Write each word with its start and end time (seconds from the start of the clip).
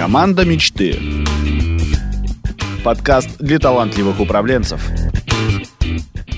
Команда 0.00 0.46
мечты. 0.46 0.96
Подкаст 2.82 3.36
для 3.38 3.58
талантливых 3.58 4.18
управленцев. 4.18 4.80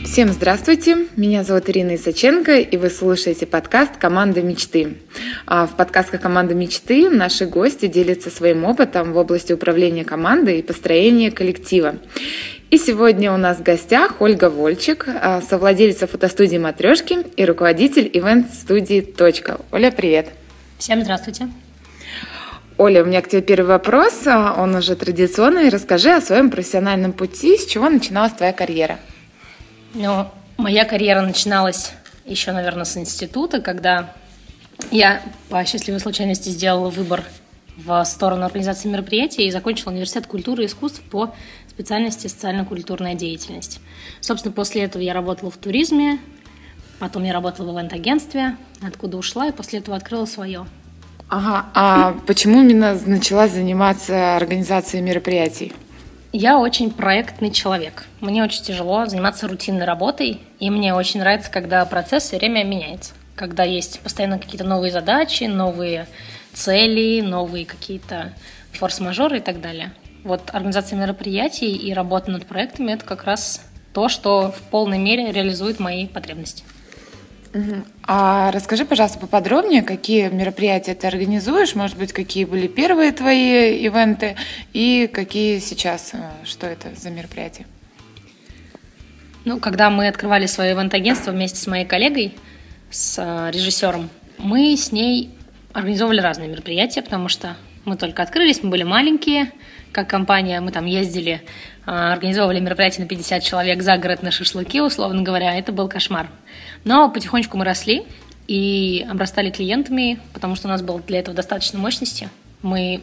Всем 0.04 0.30
здравствуйте, 0.30 1.06
меня 1.14 1.44
зовут 1.44 1.70
Ирина 1.70 1.94
Исаченко, 1.94 2.58
и 2.58 2.76
вы 2.76 2.90
слушаете 2.90 3.46
подкаст 3.46 3.98
«Команда 3.98 4.42
мечты». 4.42 4.96
А 5.46 5.68
в 5.68 5.76
подкастах 5.76 6.20
«Команда 6.20 6.56
мечты» 6.56 7.08
наши 7.08 7.46
гости 7.46 7.86
делятся 7.86 8.30
своим 8.30 8.64
опытом 8.64 9.12
в 9.12 9.16
области 9.16 9.52
управления 9.52 10.04
командой 10.04 10.58
и 10.58 10.62
построения 10.62 11.30
коллектива. 11.30 11.94
И 12.70 12.78
сегодня 12.78 13.32
у 13.32 13.36
нас 13.36 13.58
в 13.58 13.62
гостях 13.62 14.20
Ольга 14.20 14.50
Вольчик, 14.50 15.06
а, 15.06 15.40
совладелица 15.40 16.08
фотостудии 16.08 16.56
«Матрешки» 16.56 17.18
и 17.36 17.44
руководитель 17.44 18.10
ивент-студии 18.12 19.02
«Точка». 19.02 19.60
Оля, 19.70 19.92
привет! 19.92 20.30
Всем 20.78 21.00
здравствуйте! 21.02 21.46
Оля, 22.78 23.02
у 23.02 23.06
меня 23.06 23.20
к 23.22 23.28
тебе 23.28 23.42
первый 23.42 23.66
вопрос, 23.68 24.26
а, 24.26 24.54
он 24.56 24.74
уже 24.74 24.96
традиционный. 24.96 25.68
Расскажи 25.68 26.10
о 26.10 26.20
своем 26.20 26.50
профессиональном 26.50 27.12
пути, 27.12 27.56
с 27.56 27.66
чего 27.66 27.88
начиналась 27.90 28.32
твоя 28.32 28.52
карьера? 28.52 28.98
Ну, 29.94 30.28
моя 30.56 30.84
карьера 30.84 31.20
начиналась 31.20 31.92
еще, 32.24 32.52
наверное, 32.52 32.84
с 32.84 32.96
института, 32.96 33.60
когда 33.60 34.14
я 34.90 35.22
по 35.48 35.64
счастливой 35.64 36.00
случайности 36.00 36.48
сделала 36.48 36.88
выбор 36.88 37.24
в 37.76 38.04
сторону 38.04 38.44
организации 38.44 38.88
мероприятий 38.88 39.46
и 39.46 39.50
закончила 39.50 39.90
университет 39.90 40.26
культуры 40.26 40.64
и 40.64 40.66
искусств 40.66 41.02
по 41.02 41.34
специальности 41.68 42.26
социально-культурная 42.26 43.14
деятельность. 43.14 43.80
Собственно, 44.20 44.52
после 44.52 44.82
этого 44.82 45.02
я 45.02 45.14
работала 45.14 45.50
в 45.50 45.56
туризме, 45.56 46.18
потом 46.98 47.24
я 47.24 47.32
работала 47.32 47.72
в 47.72 47.76
ивент-агентстве, 47.76 48.56
откуда 48.82 49.16
ушла, 49.16 49.48
и 49.48 49.52
после 49.52 49.80
этого 49.80 49.96
открыла 49.96 50.26
свое. 50.26 50.66
Ага, 51.32 51.64
а 51.72 52.14
почему 52.26 52.60
именно 52.60 52.94
начала 53.06 53.48
заниматься 53.48 54.36
организацией 54.36 55.02
мероприятий? 55.02 55.72
Я 56.30 56.58
очень 56.58 56.90
проектный 56.90 57.50
человек. 57.50 58.04
Мне 58.20 58.44
очень 58.44 58.62
тяжело 58.62 59.06
заниматься 59.06 59.48
рутинной 59.48 59.86
работой, 59.86 60.42
и 60.60 60.68
мне 60.68 60.92
очень 60.92 61.20
нравится, 61.20 61.50
когда 61.50 61.86
процесс 61.86 62.24
все 62.24 62.36
время 62.36 62.64
меняется. 62.64 63.14
Когда 63.34 63.62
есть 63.62 64.00
постоянно 64.00 64.38
какие-то 64.38 64.64
новые 64.64 64.92
задачи, 64.92 65.44
новые 65.44 66.06
цели, 66.52 67.22
новые 67.22 67.64
какие-то 67.64 68.34
форс-мажоры 68.72 69.38
и 69.38 69.40
так 69.40 69.62
далее. 69.62 69.94
Вот 70.24 70.50
организация 70.52 70.98
мероприятий 70.98 71.74
и 71.74 71.94
работа 71.94 72.30
над 72.30 72.44
проектами– 72.44 72.92
это 72.92 73.06
как 73.06 73.24
раз 73.24 73.62
то, 73.94 74.10
что 74.10 74.52
в 74.52 74.60
полной 74.70 74.98
мере 74.98 75.32
реализует 75.32 75.80
мои 75.80 76.06
потребности. 76.06 76.62
А 78.04 78.50
расскажи, 78.50 78.84
пожалуйста, 78.84 79.18
поподробнее, 79.18 79.82
какие 79.82 80.28
мероприятия 80.28 80.94
ты 80.94 81.06
организуешь, 81.06 81.74
может 81.74 81.98
быть, 81.98 82.12
какие 82.12 82.44
были 82.44 82.66
первые 82.66 83.12
твои 83.12 83.84
ивенты? 83.84 84.36
И 84.72 85.08
какие 85.12 85.58
сейчас, 85.58 86.10
э, 86.14 86.30
что 86.44 86.66
это 86.66 86.88
за 86.96 87.10
мероприятия? 87.10 87.66
Ну, 89.44 89.60
когда 89.60 89.90
мы 89.90 90.08
открывали 90.08 90.46
свое 90.46 90.72
ивент-агентство 90.72 91.30
вместе 91.30 91.58
с 91.58 91.66
моей 91.66 91.84
коллегой, 91.84 92.34
с 92.90 93.18
э, 93.18 93.50
режиссером, 93.50 94.08
мы 94.38 94.74
с 94.76 94.90
ней 94.90 95.30
организовывали 95.74 96.20
разные 96.20 96.48
мероприятия, 96.48 97.02
потому 97.02 97.28
что 97.28 97.56
мы 97.84 97.96
только 97.96 98.22
открылись, 98.22 98.62
мы 98.62 98.70
были 98.70 98.82
маленькие, 98.82 99.52
как 99.92 100.08
компания, 100.08 100.60
мы 100.60 100.72
там 100.72 100.86
ездили, 100.86 101.42
э, 101.86 101.90
организовывали 101.90 102.60
мероприятия 102.60 103.02
на 103.02 103.08
50 103.08 103.42
человек 103.42 103.82
за 103.82 103.96
город 103.98 104.22
на 104.22 104.30
шашлыки, 104.30 104.80
условно 104.80 105.22
говоря, 105.22 105.56
это 105.56 105.70
был 105.72 105.88
кошмар. 105.88 106.28
Но 106.84 107.10
потихонечку 107.10 107.56
мы 107.56 107.64
росли 107.64 108.04
и 108.48 109.06
обрастали 109.08 109.50
клиентами, 109.50 110.18
потому 110.32 110.56
что 110.56 110.68
у 110.68 110.70
нас 110.70 110.82
было 110.82 111.00
для 111.00 111.20
этого 111.20 111.36
достаточно 111.36 111.78
мощности. 111.78 112.28
Мы 112.62 113.02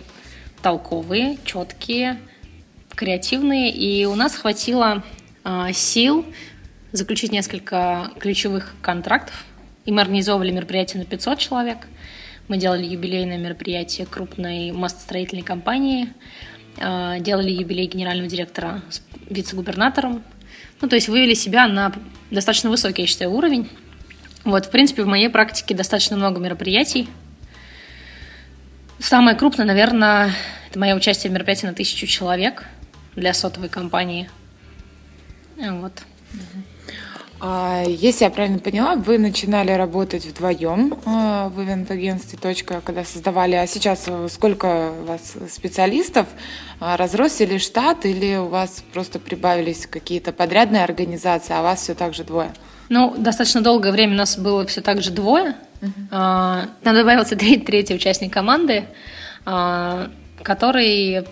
толковые, 0.62 1.38
четкие, 1.46 2.20
креативные, 2.96 3.72
и 3.72 4.06
у 4.06 4.16
нас 4.16 4.36
хватило 4.36 5.04
э, 5.44 5.68
сил 5.74 6.26
заключить 6.92 7.32
несколько 7.32 8.12
ключевых 8.20 8.76
контрактов. 8.82 9.46
И 9.86 9.92
мы 9.92 10.02
организовывали 10.02 10.52
мероприятие 10.52 11.04
на 11.04 11.06
500 11.06 11.40
человек. 11.40 11.78
Мы 12.48 12.58
делали 12.58 12.86
юбилейное 12.86 13.38
мероприятие 13.38 14.08
крупной 14.08 14.72
мостостроительной 14.72 15.44
компании, 15.44 16.10
делали 16.80 17.52
юбилей 17.52 17.88
генерального 17.88 18.30
директора 18.30 18.82
с 18.90 19.02
вице-губернатором, 19.30 20.24
ну, 20.82 20.88
то 20.88 20.96
есть 20.96 21.10
вывели 21.10 21.34
себя 21.34 21.68
на 21.68 21.92
достаточно 22.32 22.70
высокий, 22.70 23.02
я 23.02 23.08
считаю, 23.08 23.32
уровень. 23.32 23.70
Вот, 24.46 24.68
в 24.68 24.70
принципе, 24.72 25.04
в 25.04 25.08
моей 25.08 25.30
практике 25.30 25.76
достаточно 25.76 26.16
много 26.16 26.40
мероприятий. 26.40 27.10
Самое 29.00 29.36
крупное, 29.36 29.66
наверное, 29.66 30.34
это 30.70 30.80
мое 30.80 30.96
участие 30.96 31.30
в 31.30 31.34
мероприятии 31.34 31.66
на 31.66 31.74
тысячу 31.74 32.08
человек 32.08 32.66
для 33.16 33.34
сотовой 33.34 33.70
компании. 33.70 34.30
Вот. 35.58 36.04
А, 36.34 36.38
если 37.42 38.26
я 38.26 38.30
правильно 38.30 38.60
поняла, 38.60 38.96
вы 38.96 39.18
начинали 39.18 39.72
работать 39.72 40.26
вдвоем 40.26 40.98
а, 41.06 41.50
в 41.50 41.62
ивент-агентстве 41.62 42.38
«Точка», 42.38 42.82
когда 42.84 43.06
создавали, 43.06 43.56
а 43.56 43.66
сейчас 43.66 44.08
сколько 44.30 44.92
у 44.92 45.06
вас 45.06 45.36
специалистов? 45.50 46.28
А, 46.82 46.98
разросся 46.98 47.46
ли 47.46 47.58
штат 47.58 48.06
или 48.06 48.36
у 48.36 48.48
вас 48.48 48.84
просто 48.92 49.20
прибавились 49.20 49.88
какие-то 49.88 50.34
подрядные 50.34 50.84
организации, 50.84 51.54
а 51.54 51.62
вас 51.62 51.82
все 51.82 51.96
так 51.96 52.14
же 52.14 52.26
двое? 52.26 52.52
Ну, 52.90 53.16
достаточно 53.18 53.62
долгое 53.62 53.92
время 53.94 54.14
у 54.14 54.18
нас 54.18 54.38
было 54.38 54.66
все 54.66 54.82
так 54.82 55.02
же 55.02 55.12
двое. 55.12 55.56
Uh-huh. 55.82 56.68
Нам 56.84 56.96
добавился 56.96 57.38
третий, 57.38 57.64
третий 57.64 57.94
участник 57.94 58.34
команды, 58.34 58.86
который 59.46 61.24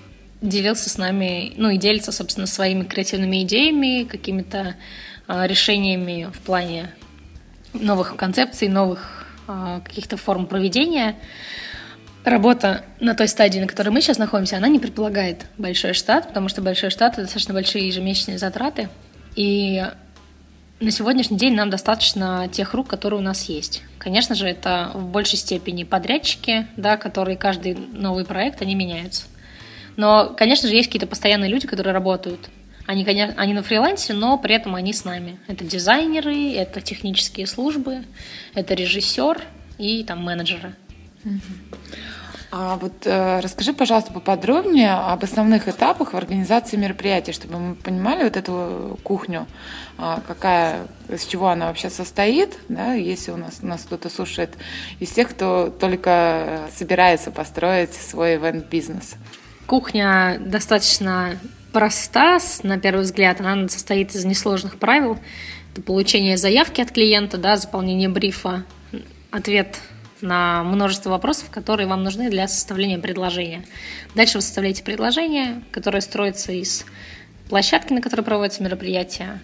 делился 0.41 0.89
с 0.89 0.97
нами, 0.97 1.53
ну 1.57 1.69
и 1.69 1.77
делится, 1.77 2.11
собственно, 2.11 2.47
своими 2.47 2.83
креативными 2.83 3.43
идеями, 3.43 4.03
какими-то 4.03 4.59
а, 4.59 4.75
решениями 5.27 6.29
в 6.33 6.39
плане 6.39 6.91
новых 7.73 8.15
концепций, 8.15 8.67
новых 8.69 9.25
а, 9.47 9.81
каких-то 9.81 10.17
форм 10.17 10.45
проведения. 10.45 11.15
Работа 12.23 12.83
на 12.99 13.15
той 13.15 13.27
стадии, 13.27 13.59
на 13.59 13.67
которой 13.67 13.89
мы 13.89 14.01
сейчас 14.01 14.17
находимся, 14.17 14.57
она 14.57 14.67
не 14.67 14.79
предполагает 14.79 15.45
большой 15.57 15.93
штат, 15.93 16.27
потому 16.27 16.49
что 16.49 16.61
большой 16.61 16.89
штат— 16.89 17.13
это 17.13 17.21
достаточно 17.21 17.53
большие 17.53 17.87
ежемесячные 17.87 18.37
затраты. 18.37 18.89
И 19.35 19.85
на 20.79 20.91
сегодняшний 20.91 21.37
день 21.37 21.55
нам 21.55 21.69
достаточно 21.69 22.49
тех 22.51 22.73
рук, 22.73 22.87
которые 22.87 23.19
у 23.19 23.23
нас 23.23 23.43
есть. 23.45 23.81
Конечно 23.97 24.35
же, 24.35 24.47
это 24.47 24.91
в 24.93 25.07
большей 25.07 25.37
степени 25.37 25.83
подрядчики, 25.83 26.67
да, 26.75 26.97
которые 26.97 27.37
каждый 27.37 27.75
новый 27.75 28.25
проект, 28.25 28.61
они 28.61 28.75
меняются. 28.75 29.23
Но, 29.95 30.33
конечно 30.37 30.67
же, 30.67 30.75
есть 30.75 30.89
какие-то 30.89 31.07
постоянные 31.07 31.49
люди, 31.49 31.65
которые 31.65 31.93
работают 31.93 32.49
они, 32.87 33.03
конечно, 33.03 33.35
они 33.37 33.53
на 33.53 33.63
фрилансе, 33.63 34.13
но 34.13 34.37
при 34.37 34.55
этом 34.55 34.73
они 34.73 34.93
с 34.93 35.03
нами. 35.03 35.37
Это 35.47 35.65
дизайнеры, 35.65 36.53
это 36.53 36.81
технические 36.81 37.45
службы, 37.45 38.05
это 38.53 38.73
режиссер 38.73 39.43
и 39.77 40.03
там 40.05 40.23
менеджеры. 40.23 40.73
А 42.49 42.77
вот 42.77 43.05
э, 43.05 43.41
расскажи, 43.41 43.73
пожалуйста, 43.73 44.13
поподробнее 44.13 44.93
об 44.93 45.21
основных 45.21 45.67
этапах 45.67 46.13
в 46.13 46.17
организации 46.17 46.77
мероприятия, 46.77 47.33
чтобы 47.33 47.59
мы 47.59 47.75
понимали 47.75 48.23
вот 48.23 48.37
эту 48.37 48.97
кухню, 49.03 49.47
э, 49.97 50.19
какая, 50.25 50.87
из 51.09 51.25
чего 51.25 51.49
она 51.49 51.67
вообще 51.67 51.89
состоит, 51.89 52.57
да, 52.69 52.93
если 52.93 53.31
у 53.31 53.37
нас, 53.37 53.59
у 53.61 53.67
нас 53.67 53.81
кто-то 53.81 54.09
слушает 54.09 54.51
из 55.01 55.11
тех, 55.11 55.29
кто 55.29 55.69
только 55.69 56.69
собирается 56.73 57.31
построить 57.31 57.93
свой 57.93 58.35
ивент-бизнес. 58.35 59.15
Кухня 59.65 60.37
достаточно 60.39 61.37
проста, 61.77 62.39
на 62.63 62.79
первый 62.79 63.03
взгляд. 63.03 63.39
Она 63.39 63.67
состоит 63.67 64.15
из 64.15 64.25
несложных 64.25 64.79
правил. 64.79 65.19
Это 65.71 65.83
получение 65.83 66.35
заявки 66.35 66.81
от 66.81 66.91
клиента, 66.91 67.37
да, 67.37 67.55
заполнение 67.55 68.09
брифа, 68.09 68.65
ответ 69.29 69.79
на 70.21 70.63
множество 70.63 71.11
вопросов, 71.11 71.51
которые 71.51 71.85
вам 71.85 72.03
нужны 72.03 72.31
для 72.31 72.47
составления 72.47 72.97
предложения. 72.97 73.63
Дальше 74.15 74.39
вы 74.39 74.41
составляете 74.41 74.83
предложение, 74.83 75.61
которое 75.69 76.01
строится 76.01 76.51
из 76.51 76.83
площадки, 77.47 77.93
на 77.93 78.01
которой 78.01 78.23
проводится 78.23 78.63
мероприятие, 78.63 79.39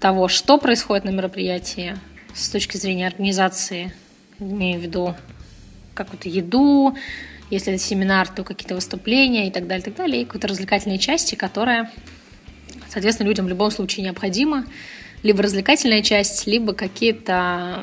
того, 0.00 0.26
что 0.26 0.58
происходит 0.58 1.04
на 1.04 1.10
мероприятии 1.10 1.94
с 2.34 2.48
точки 2.48 2.76
зрения 2.78 3.06
организации, 3.06 3.94
имею 4.40 4.80
в 4.80 4.82
виду 4.82 5.14
какую-то 5.94 6.28
еду, 6.28 6.96
если 7.50 7.74
это 7.74 7.82
семинар, 7.82 8.28
то 8.28 8.44
какие-то 8.44 8.74
выступления 8.74 9.48
и 9.48 9.50
так 9.50 9.66
далее, 9.66 9.82
и 9.82 9.84
так 9.84 9.96
далее, 9.96 10.22
и 10.22 10.24
какой-то 10.24 10.48
развлекательной 10.48 10.98
части, 10.98 11.34
которая, 11.34 11.90
соответственно, 12.88 13.28
людям 13.28 13.46
в 13.46 13.48
любом 13.48 13.70
случае 13.70 14.04
необходима. 14.04 14.64
Либо 15.22 15.42
развлекательная 15.42 16.02
часть, 16.02 16.46
либо 16.46 16.74
какие-то, 16.74 17.82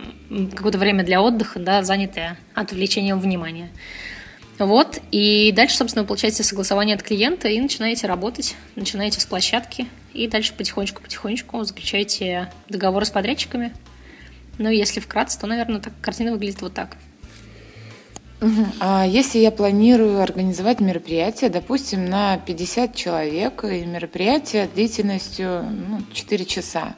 какое-то 0.56 0.78
время 0.78 1.04
для 1.04 1.24
отдыха, 1.24 1.60
да, 1.60 1.82
занятое 1.82 2.38
отвлечением 2.54 3.20
внимания. 3.20 3.72
Вот, 4.60 5.02
и 5.10 5.52
дальше, 5.56 5.76
собственно, 5.76 6.04
вы 6.04 6.08
получаете 6.08 6.44
согласование 6.44 6.96
от 6.96 7.02
клиента 7.02 7.48
и 7.48 7.60
начинаете 7.60 8.06
работать, 8.06 8.56
начинаете 8.76 9.20
с 9.20 9.26
площадки, 9.26 9.88
и 10.14 10.28
дальше 10.28 10.54
потихонечку-потихонечку 10.54 11.64
заключаете 11.64 12.52
договоры 12.70 13.08
с 13.08 13.10
подрядчиками. 13.10 13.74
Ну, 14.60 14.70
если 14.70 15.00
вкратце, 15.00 15.40
то, 15.40 15.48
наверное, 15.48 15.82
так, 15.82 15.94
картина 16.00 16.32
выглядит 16.32 16.62
вот 16.62 16.76
так. 16.76 16.96
А 18.80 19.06
если 19.06 19.38
я 19.38 19.52
планирую 19.52 20.20
организовать 20.20 20.80
мероприятие, 20.80 21.52
допустим, 21.52 22.06
на 22.06 22.38
50 22.40 22.96
человек, 22.96 23.64
и 23.64 23.86
мероприятие 23.86 24.68
длительностью 24.74 25.64
ну, 25.64 26.02
4 26.12 26.46
часа, 26.46 26.96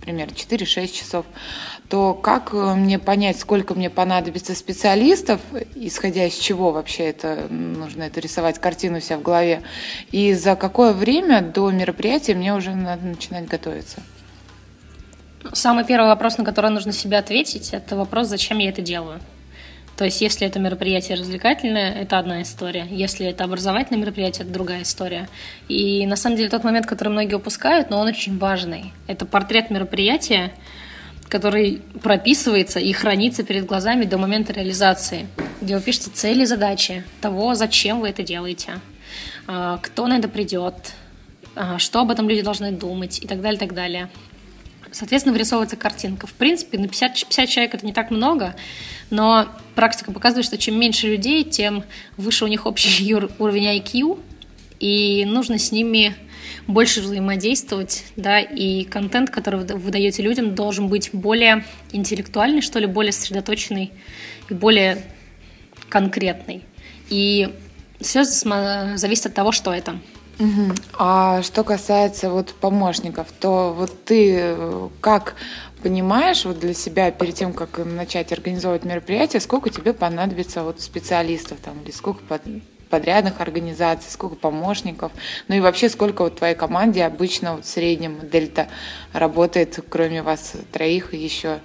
примерно 0.00 0.32
4-6 0.32 0.88
часов, 0.88 1.26
то 1.88 2.14
как 2.14 2.54
э, 2.54 2.74
мне 2.74 2.98
понять, 2.98 3.38
сколько 3.38 3.74
мне 3.74 3.90
понадобится 3.90 4.54
специалистов, 4.54 5.40
исходя 5.74 6.26
из 6.26 6.34
чего 6.34 6.72
вообще 6.72 7.04
это 7.04 7.48
нужно 7.50 8.04
это 8.04 8.20
рисовать 8.20 8.58
картину 8.58 8.98
у 8.98 9.00
себя 9.00 9.18
в 9.18 9.22
голове, 9.22 9.62
и 10.10 10.32
за 10.32 10.56
какое 10.56 10.94
время 10.94 11.42
до 11.42 11.70
мероприятия 11.70 12.34
мне 12.34 12.54
уже 12.54 12.74
надо 12.74 13.04
начинать 13.04 13.46
готовиться? 13.46 14.02
Самый 15.52 15.84
первый 15.84 16.06
вопрос, 16.06 16.38
на 16.38 16.44
который 16.44 16.70
нужно 16.70 16.92
себе 16.92 17.18
ответить, 17.18 17.70
это 17.72 17.96
вопрос, 17.96 18.28
зачем 18.28 18.58
я 18.58 18.70
это 18.70 18.80
делаю. 18.80 19.20
То 20.02 20.06
есть, 20.06 20.20
если 20.20 20.48
это 20.48 20.58
мероприятие 20.58 21.16
развлекательное, 21.16 21.92
это 21.92 22.18
одна 22.18 22.42
история. 22.42 22.88
Если 22.90 23.24
это 23.24 23.44
образовательное 23.44 24.00
мероприятие, 24.00 24.42
это 24.42 24.52
другая 24.52 24.82
история. 24.82 25.28
И 25.68 26.04
на 26.08 26.16
самом 26.16 26.36
деле 26.36 26.48
тот 26.48 26.64
момент, 26.64 26.86
который 26.86 27.10
многие 27.10 27.36
упускают, 27.36 27.88
но 27.88 28.00
он 28.00 28.08
очень 28.08 28.36
важный. 28.36 28.92
Это 29.06 29.26
портрет 29.26 29.70
мероприятия, 29.70 30.54
который 31.28 31.82
прописывается 32.02 32.80
и 32.80 32.92
хранится 32.92 33.44
перед 33.44 33.64
глазами 33.64 34.04
до 34.04 34.18
момента 34.18 34.52
реализации, 34.52 35.28
где 35.60 35.76
вы 35.76 35.80
пишете 35.80 36.10
цели, 36.10 36.46
задачи 36.46 37.04
того, 37.20 37.54
зачем 37.54 38.00
вы 38.00 38.08
это 38.08 38.24
делаете, 38.24 38.80
а, 39.46 39.78
кто 39.78 40.08
на 40.08 40.18
это 40.18 40.26
придет, 40.28 40.94
а, 41.54 41.78
что 41.78 42.00
об 42.00 42.10
этом 42.10 42.28
люди 42.28 42.42
должны 42.42 42.72
думать 42.72 43.22
и 43.22 43.28
так 43.28 43.40
далее, 43.40 43.60
так 43.60 43.72
далее. 43.72 44.08
Соответственно, 44.92 45.32
вырисовывается 45.32 45.76
картинка. 45.76 46.26
В 46.26 46.34
принципе, 46.34 46.78
на 46.78 46.86
50, 46.86 47.14
50 47.14 47.48
человек 47.48 47.74
это 47.74 47.86
не 47.86 47.92
так 47.92 48.10
много, 48.10 48.54
но 49.10 49.48
практика 49.74 50.12
показывает, 50.12 50.46
что 50.46 50.58
чем 50.58 50.78
меньше 50.78 51.08
людей, 51.08 51.44
тем 51.44 51.84
выше 52.16 52.44
у 52.44 52.48
них 52.48 52.66
общий 52.66 53.14
уровень 53.38 53.78
IQ, 53.78 54.20
и 54.78 55.24
нужно 55.26 55.58
с 55.58 55.72
ними 55.72 56.14
больше 56.66 57.00
взаимодействовать, 57.00 58.04
да, 58.16 58.40
и 58.40 58.84
контент, 58.84 59.30
который 59.30 59.60
вы 59.60 59.90
даете 59.90 60.22
людям, 60.22 60.54
должен 60.54 60.88
быть 60.88 61.10
более 61.12 61.64
интеллектуальный, 61.92 62.60
что 62.60 62.78
ли, 62.78 62.86
более 62.86 63.12
сосредоточенный 63.12 63.92
и 64.48 64.54
более 64.54 65.02
конкретный. 65.88 66.62
И 67.08 67.48
все 68.00 68.24
зависит 68.24 69.26
от 69.26 69.34
того, 69.34 69.52
что 69.52 69.72
это. 69.72 69.98
Угу. 70.42 70.74
А 70.98 71.40
что 71.42 71.62
касается 71.62 72.28
вот 72.28 72.52
помощников, 72.54 73.28
то 73.38 73.72
вот 73.72 74.04
ты 74.04 74.56
как 75.00 75.36
понимаешь 75.84 76.44
вот 76.44 76.58
для 76.58 76.74
себя 76.74 77.12
перед 77.12 77.34
тем, 77.34 77.52
как 77.52 77.78
начать 77.78 78.32
организовывать 78.32 78.84
мероприятие, 78.84 79.40
сколько 79.40 79.70
тебе 79.70 79.92
понадобится 79.92 80.64
вот 80.64 80.80
специалистов 80.80 81.58
там 81.62 81.80
или 81.84 81.92
сколько 81.92 82.22
подрядных 82.90 83.40
организаций, 83.40 84.10
сколько 84.10 84.34
помощников, 84.34 85.12
ну 85.46 85.54
и 85.54 85.60
вообще 85.60 85.88
сколько 85.88 86.22
вот 86.22 86.38
твоей 86.38 86.56
команде 86.56 87.04
обычно 87.04 87.54
вот 87.54 87.64
в 87.64 87.68
среднем 87.68 88.18
Дельта 88.28 88.66
работает, 89.12 89.78
кроме 89.88 90.22
вас 90.22 90.54
троих 90.72 91.14
и 91.14 91.18
еще 91.18 91.60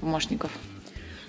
помощников? 0.00 0.52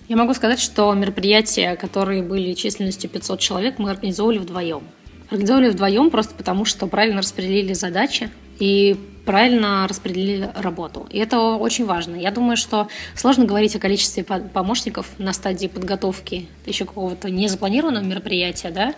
Я 0.07 0.17
могу 0.17 0.35
сказать, 0.35 0.59
что 0.59 0.93
мероприятия, 0.93 1.75
которые 1.77 2.21
были 2.21 2.53
численностью 2.53 3.09
500 3.09 3.39
человек, 3.39 3.79
мы 3.79 3.89
организовывали 3.89 4.37
вдвоем. 4.37 4.83
Организовывали 5.29 5.69
вдвоем 5.69 6.09
просто 6.09 6.35
потому, 6.35 6.65
что 6.65 6.87
правильно 6.87 7.21
распределили 7.21 7.73
задачи 7.73 8.29
и 8.59 8.95
правильно 9.25 9.87
распределили 9.87 10.49
работу. 10.55 11.07
И 11.09 11.17
это 11.17 11.39
очень 11.39 11.85
важно. 11.85 12.15
Я 12.15 12.31
думаю, 12.31 12.57
что 12.57 12.87
сложно 13.15 13.45
говорить 13.45 13.75
о 13.75 13.79
количестве 13.79 14.23
помощников 14.23 15.07
на 15.17 15.33
стадии 15.33 15.67
подготовки 15.67 16.47
еще 16.65 16.85
какого-то 16.85 17.29
незапланированного 17.29 18.03
мероприятия, 18.03 18.69
да, 18.69 18.93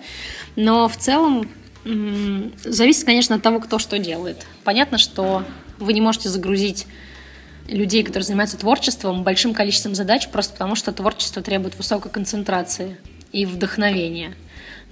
но 0.55 0.89
в 0.89 0.97
целом 0.97 1.49
зависит, 2.65 3.05
конечно, 3.05 3.37
от 3.37 3.41
того, 3.41 3.61
кто 3.61 3.79
что 3.79 3.97
делает. 3.97 4.45
Понятно, 4.65 4.97
что 4.97 5.43
вы 5.79 5.93
не 5.93 6.01
можете 6.01 6.27
загрузить 6.27 6.85
людей, 7.69 8.03
которые 8.03 8.25
занимаются 8.25 8.57
творчеством, 8.57 9.23
большим 9.23 9.53
количеством 9.53 9.95
задач, 9.95 10.27
просто 10.29 10.53
потому 10.53 10.75
что 10.75 10.91
творчество 10.91 11.41
требует 11.41 11.77
высокой 11.77 12.11
концентрации 12.11 12.97
и 13.31 13.45
вдохновения. 13.45 14.35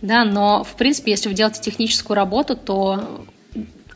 Да, 0.02 0.24
но, 0.24 0.64
в 0.64 0.76
принципе, 0.76 1.12
если 1.12 1.30
вы 1.30 1.36
делаете 1.36 1.62
техническую 1.62 2.16
работу, 2.16 2.56
то 2.56 3.26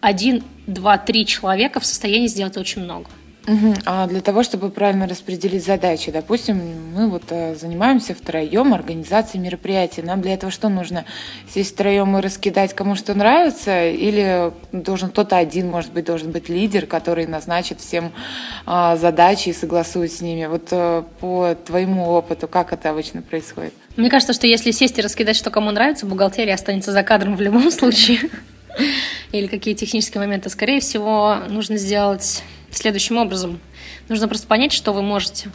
один, 0.02 0.44
два, 0.66 0.98
три 0.98 1.26
человека 1.26 1.80
в 1.80 1.86
состоянии 1.86 2.28
сделать 2.28 2.58
очень 2.58 2.84
много. 2.84 3.10
Угу. 3.50 3.74
А 3.86 4.06
для 4.06 4.22
того, 4.22 4.44
чтобы 4.44 4.70
правильно 4.70 5.08
распределить 5.08 5.66
задачи, 5.66 6.12
допустим, 6.12 6.62
мы 6.94 7.10
вот 7.10 7.24
э, 7.30 7.56
занимаемся 7.56 8.14
втроем 8.14 8.76
организацией 8.76 9.42
мероприятий. 9.42 10.04
Нам 10.04 10.22
для 10.22 10.36
этого 10.36 10.52
что 10.52 10.70
нужно? 10.70 11.04
Сесть 11.52 11.74
втроем 11.74 12.16
и 12.16 12.22
раскидать 12.22 12.76
кому 12.76 12.94
что 12.96 13.16
нравится? 13.16 13.90
Или 13.90 14.52
должен 14.72 15.10
кто-то 15.10 15.36
один, 15.36 15.68
может 15.68 15.92
быть, 15.92 16.06
должен 16.06 16.32
быть 16.32 16.48
лидер, 16.48 16.86
который 16.86 17.26
назначит 17.26 17.80
всем 17.80 18.12
а, 18.68 18.96
задачи 18.98 19.50
и 19.50 19.54
согласует 19.54 20.12
с 20.12 20.22
ними? 20.22 20.46
Вот 20.46 20.68
а, 20.70 21.02
по 21.20 21.56
твоему 21.56 22.08
опыту, 22.08 22.48
как 22.48 22.72
это 22.72 22.92
обычно 22.92 23.24
происходит? 23.24 23.74
Мне 23.96 24.12
кажется, 24.12 24.34
что 24.34 24.46
если 24.46 24.70
сесть 24.70 25.00
и 25.00 25.02
раскидать, 25.02 25.36
что 25.36 25.50
кому 25.50 25.72
нравится, 25.72 26.06
бухгалтерия 26.06 26.54
останется 26.54 26.92
за 26.92 27.02
кадром 27.02 27.36
в 27.36 27.42
любом 27.42 27.72
случае. 27.72 28.20
Или 29.32 29.48
какие 29.48 29.74
технические 29.74 30.22
моменты. 30.22 30.50
Скорее 30.50 30.82
всего, 30.82 31.38
нужно 31.50 31.78
сделать 31.78 32.44
следующим 32.72 33.18
образом. 33.18 33.60
Нужно 34.08 34.28
просто 34.28 34.48
понять, 34.48 34.72
что 34.72 34.94
вы 34.94 35.02
можете 35.02 35.52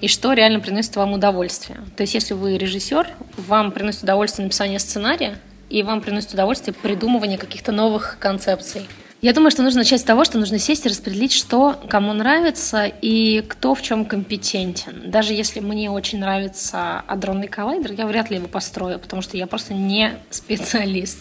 и 0.00 0.08
что 0.08 0.32
реально 0.32 0.60
приносит 0.60 0.96
вам 0.96 1.12
удовольствие. 1.12 1.78
То 1.96 2.02
есть, 2.02 2.14
если 2.14 2.34
вы 2.34 2.58
режиссер, 2.58 3.08
вам 3.36 3.72
приносит 3.72 4.02
удовольствие 4.02 4.44
написание 4.44 4.78
сценария, 4.78 5.38
и 5.70 5.82
вам 5.82 6.00
приносит 6.00 6.34
удовольствие 6.34 6.74
придумывание 6.74 7.38
каких-то 7.38 7.72
новых 7.72 8.18
концепций. 8.20 8.86
Я 9.24 9.32
думаю, 9.32 9.50
что 9.50 9.62
нужно 9.62 9.78
начать 9.78 10.02
с 10.02 10.04
того, 10.04 10.26
что 10.26 10.36
нужно 10.36 10.58
сесть 10.58 10.84
и 10.84 10.88
распределить, 10.90 11.32
что 11.32 11.80
кому 11.88 12.12
нравится 12.12 12.84
и 12.84 13.40
кто 13.40 13.74
в 13.74 13.80
чем 13.80 14.04
компетентен. 14.04 15.10
Даже 15.10 15.32
если 15.32 15.60
мне 15.60 15.90
очень 15.90 16.18
нравится 16.18 17.00
адронный 17.06 17.48
коллайдер, 17.48 17.92
я 17.92 18.06
вряд 18.06 18.28
ли 18.28 18.36
его 18.36 18.48
построю, 18.48 18.98
потому 18.98 19.22
что 19.22 19.38
я 19.38 19.46
просто 19.46 19.72
не 19.72 20.18
специалист. 20.28 21.20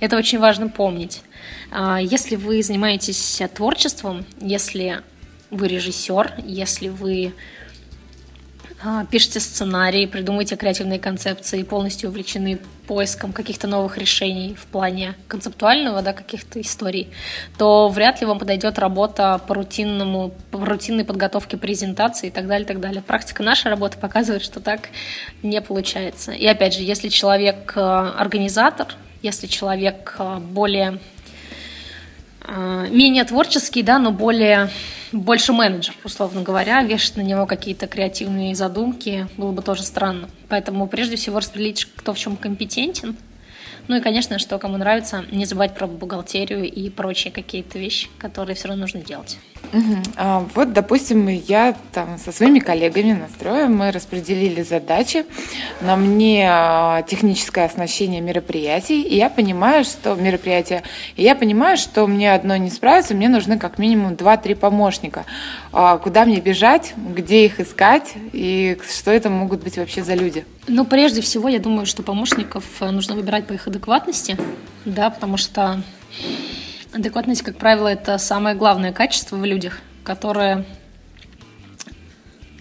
Это 0.00 0.16
очень 0.16 0.40
важно 0.40 0.68
помнить. 0.68 1.22
А, 1.70 2.00
если 2.00 2.34
вы 2.34 2.60
занимаетесь 2.60 3.40
творчеством, 3.54 4.26
если 4.40 5.02
вы 5.50 5.68
режиссер, 5.68 6.32
если 6.44 6.88
вы 6.88 7.34
пишете 9.10 9.40
сценарий, 9.40 10.06
придумываете 10.06 10.56
креативные 10.56 10.98
концепции, 10.98 11.62
полностью 11.62 12.10
увлечены 12.10 12.58
поиском 12.86 13.32
каких-то 13.32 13.66
новых 13.66 13.98
решений 13.98 14.54
в 14.54 14.66
плане 14.66 15.14
концептуального, 15.26 16.02
да, 16.02 16.12
каких-то 16.12 16.60
историй, 16.60 17.08
то 17.56 17.88
вряд 17.88 18.20
ли 18.20 18.26
вам 18.26 18.38
подойдет 18.38 18.78
работа 18.78 19.40
по 19.46 19.54
рутинному, 19.54 20.34
по 20.50 20.64
рутинной 20.64 21.04
подготовке 21.04 21.56
презентации 21.56 22.28
и 22.28 22.30
так 22.30 22.46
далее, 22.46 22.64
и 22.64 22.68
так 22.68 22.80
далее. 22.80 23.02
Практика 23.02 23.42
нашей 23.42 23.68
работы 23.68 23.98
показывает, 23.98 24.42
что 24.42 24.60
так 24.60 24.90
не 25.42 25.60
получается. 25.60 26.32
И 26.32 26.46
опять 26.46 26.74
же, 26.74 26.82
если 26.82 27.08
человек 27.08 27.72
э, 27.76 27.80
организатор, 27.80 28.88
если 29.22 29.46
человек 29.46 30.16
э, 30.18 30.38
более 30.38 30.98
менее 32.46 33.24
творческий, 33.24 33.82
да, 33.82 33.98
но 33.98 34.10
более 34.10 34.70
больше 35.12 35.52
менеджер, 35.52 35.94
условно 36.04 36.42
говоря, 36.42 36.82
вешать 36.82 37.16
на 37.16 37.20
него 37.20 37.46
какие-то 37.46 37.86
креативные 37.86 38.54
задумки 38.54 39.28
было 39.36 39.52
бы 39.52 39.62
тоже 39.62 39.82
странно. 39.82 40.28
Поэтому 40.48 40.86
прежде 40.86 41.16
всего 41.16 41.38
распределить, 41.38 41.86
кто 41.96 42.12
в 42.12 42.18
чем 42.18 42.36
компетентен. 42.36 43.16
Ну 43.86 43.96
и, 43.96 44.00
конечно, 44.00 44.38
что 44.38 44.58
кому 44.58 44.76
нравится, 44.76 45.24
не 45.30 45.44
забывать 45.44 45.74
про 45.74 45.86
бухгалтерию 45.86 46.64
и 46.64 46.90
прочие 46.90 47.32
какие-то 47.32 47.78
вещи, 47.78 48.08
которые 48.18 48.56
все 48.56 48.68
равно 48.68 48.82
нужно 48.82 49.02
делать. 49.02 49.38
Угу. 49.72 50.02
А, 50.16 50.46
вот, 50.54 50.72
допустим, 50.72 51.28
я 51.28 51.74
там 51.92 52.18
со 52.18 52.32
своими 52.32 52.58
коллегами 52.58 53.12
настроим, 53.12 53.76
мы 53.76 53.90
распределили 53.90 54.62
задачи. 54.62 55.24
На 55.80 55.96
мне 55.96 56.46
а, 56.48 57.02
техническое 57.02 57.66
оснащение 57.66 58.20
мероприятий, 58.20 59.02
и 59.02 59.16
я 59.16 59.30
понимаю, 59.30 59.84
что 59.84 60.14
мероприятие, 60.14 60.82
и 61.16 61.22
я 61.22 61.34
понимаю, 61.34 61.76
что 61.76 62.06
мне 62.06 62.32
одно 62.32 62.56
не 62.56 62.70
справится, 62.70 63.14
мне 63.14 63.28
нужны 63.28 63.58
как 63.58 63.78
минимум 63.78 64.12
2-3 64.14 64.54
помощника. 64.56 65.24
А, 65.72 65.98
куда 65.98 66.24
мне 66.24 66.40
бежать, 66.40 66.94
где 66.96 67.46
их 67.46 67.60
искать, 67.60 68.14
и 68.32 68.78
что 68.88 69.10
это 69.10 69.30
могут 69.30 69.62
быть 69.62 69.76
вообще 69.76 70.02
за 70.02 70.14
люди? 70.14 70.44
Ну, 70.66 70.84
прежде 70.84 71.20
всего, 71.20 71.48
я 71.48 71.58
думаю, 71.58 71.86
что 71.86 72.02
помощников 72.02 72.64
э, 72.80 72.90
нужно 72.90 73.14
выбирать 73.14 73.46
по 73.46 73.52
их 73.52 73.66
адекватности, 73.66 74.36
да, 74.84 75.10
потому 75.10 75.36
что 75.36 75.82
Адекватность, 76.94 77.42
как 77.42 77.56
правило, 77.56 77.88
это 77.88 78.18
самое 78.18 78.54
главное 78.54 78.92
качество 78.92 79.34
в 79.34 79.44
людях, 79.44 79.80
которое 80.04 80.64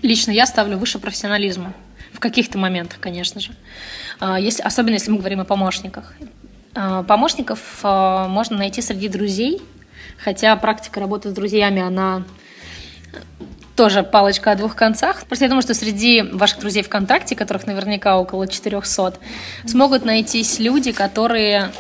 лично 0.02 0.32
я 0.32 0.48
ставлю 0.48 0.80
выше 0.80 0.98
профессионализма. 0.98 1.74
В 2.14 2.20
каких-то 2.20 2.58
моментах, 2.58 3.00
конечно 3.00 3.40
же. 3.40 3.52
А, 4.20 4.40
если, 4.40 4.64
особенно 4.64 4.96
если 4.96 5.12
мы 5.12 5.20
говорим 5.20 5.42
о 5.42 5.46
помощниках. 5.46 6.16
А, 6.74 7.04
помощников 7.04 7.60
а, 7.84 8.28
можно 8.28 8.58
найти 8.58 8.82
среди 8.82 9.08
друзей, 9.08 9.62
хотя 10.18 10.56
практика 10.56 11.00
работы 11.00 11.30
с 11.30 11.34
друзьями, 11.34 11.84
она 11.84 12.24
тоже 13.76 14.02
палочка 14.02 14.52
о 14.52 14.56
двух 14.56 14.76
концах. 14.76 15.26
Просто 15.26 15.46
я 15.46 15.50
думаю, 15.50 15.62
что 15.62 15.76
среди 15.76 16.24
ваших 16.24 16.60
друзей 16.60 16.82
ВКонтакте, 16.82 17.36
которых 17.36 17.68
наверняка 17.68 18.18
около 18.18 18.48
400, 18.48 19.14
смогут 19.68 20.06
найтись 20.06 20.58
люди, 20.58 20.92
которые 20.92 21.72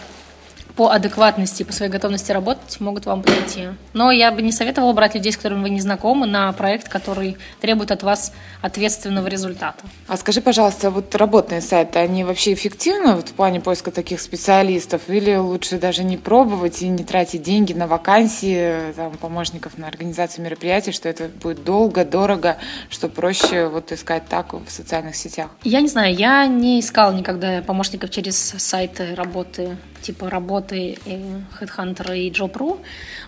по 0.76 0.90
адекватности, 0.90 1.64
по 1.64 1.74
своей 1.74 1.92
готовности 1.92 2.32
работать 2.32 2.80
могут 2.80 3.06
вам 3.06 3.22
подойти. 3.22 3.70
Но 3.94 4.12
я 4.12 4.32
бы 4.32 4.42
не 4.42 4.52
советовала 4.52 4.94
брать 4.94 5.16
людей, 5.16 5.32
с 5.32 5.38
которыми 5.38 5.64
вы 5.64 5.70
не 5.70 5.82
знакомы, 5.82 6.26
на 6.26 6.52
проект, 6.54 6.90
который 6.90 7.38
требует 7.62 7.92
от 7.92 8.02
вас 8.02 8.34
ответственного 8.62 9.28
результата. 9.28 9.84
А 10.08 10.18
скажи, 10.18 10.42
пожалуйста, 10.42 10.90
вот 10.90 11.14
работные 11.16 11.62
сайты, 11.62 12.00
они 12.00 12.24
вообще 12.24 12.54
эффективны 12.54 13.16
вот 13.16 13.30
в 13.30 13.34
плане 13.34 13.60
поиска 13.60 13.92
таких 13.92 14.20
специалистов? 14.20 15.02
Или 15.10 15.36
лучше 15.36 15.78
даже 15.78 16.04
не 16.04 16.18
пробовать 16.18 16.82
и 16.82 16.88
не 16.88 17.04
тратить 17.04 17.44
деньги 17.44 17.74
на 17.74 17.88
вакансии 17.88 18.94
там, 18.96 19.12
помощников 19.18 19.78
на 19.78 19.88
организацию 19.88 20.44
мероприятий, 20.44 20.92
что 20.92 21.08
это 21.08 21.30
будет 21.42 21.64
долго, 21.64 22.04
дорого, 22.04 22.58
что 22.90 23.10
проще 23.10 23.68
вот 23.68 23.92
искать 23.92 24.28
так 24.28 24.54
в 24.54 24.70
социальных 24.70 25.16
сетях? 25.16 25.50
Я 25.64 25.82
не 25.82 25.88
знаю, 25.88 26.16
я 26.16 26.48
не 26.48 26.80
искала 26.80 27.12
никогда 27.12 27.62
помощников 27.62 28.10
через 28.10 28.38
сайты 28.38 29.14
работы 29.16 29.78
типа 30.04 30.30
работы 30.30 30.98
HeadHunter 31.06 32.18
и 32.18 32.30
Job.ru, 32.30 32.80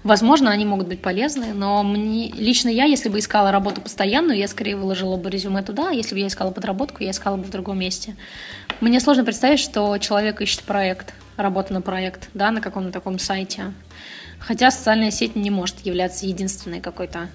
возможно, 0.03 0.51
они 0.51 0.65
могут 0.65 0.87
быть 0.87 1.01
полезны, 1.01 1.53
но 1.53 1.81
мне, 1.83 2.31
лично 2.31 2.69
я, 2.69 2.85
если 2.85 3.09
бы 3.09 3.19
искала 3.19 3.51
работу 3.51 3.81
постоянную, 3.81 4.37
я 4.37 4.47
скорее 4.47 4.75
выложила 4.75 5.17
бы 5.17 5.29
резюме 5.29 5.63
туда, 5.63 5.89
если 5.89 6.13
бы 6.13 6.19
я 6.19 6.27
искала 6.27 6.51
подработку, 6.51 7.03
я 7.03 7.11
искала 7.11 7.37
бы 7.37 7.43
в 7.43 7.49
другом 7.49 7.79
месте. 7.79 8.15
Мне 8.81 8.99
сложно 8.99 9.23
представить, 9.23 9.59
что 9.59 9.97
человек 9.97 10.41
ищет 10.41 10.63
проект, 10.63 11.13
работу 11.37 11.73
на 11.73 11.81
проект, 11.81 12.29
да, 12.33 12.51
на 12.51 12.61
каком-то 12.61 12.91
таком 12.91 13.17
сайте. 13.19 13.73
Хотя 14.39 14.69
социальная 14.69 15.11
сеть 15.11 15.35
не 15.35 15.49
может 15.49 15.79
являться 15.85 16.25
единственной 16.25 16.81
какой-то, 16.81 17.29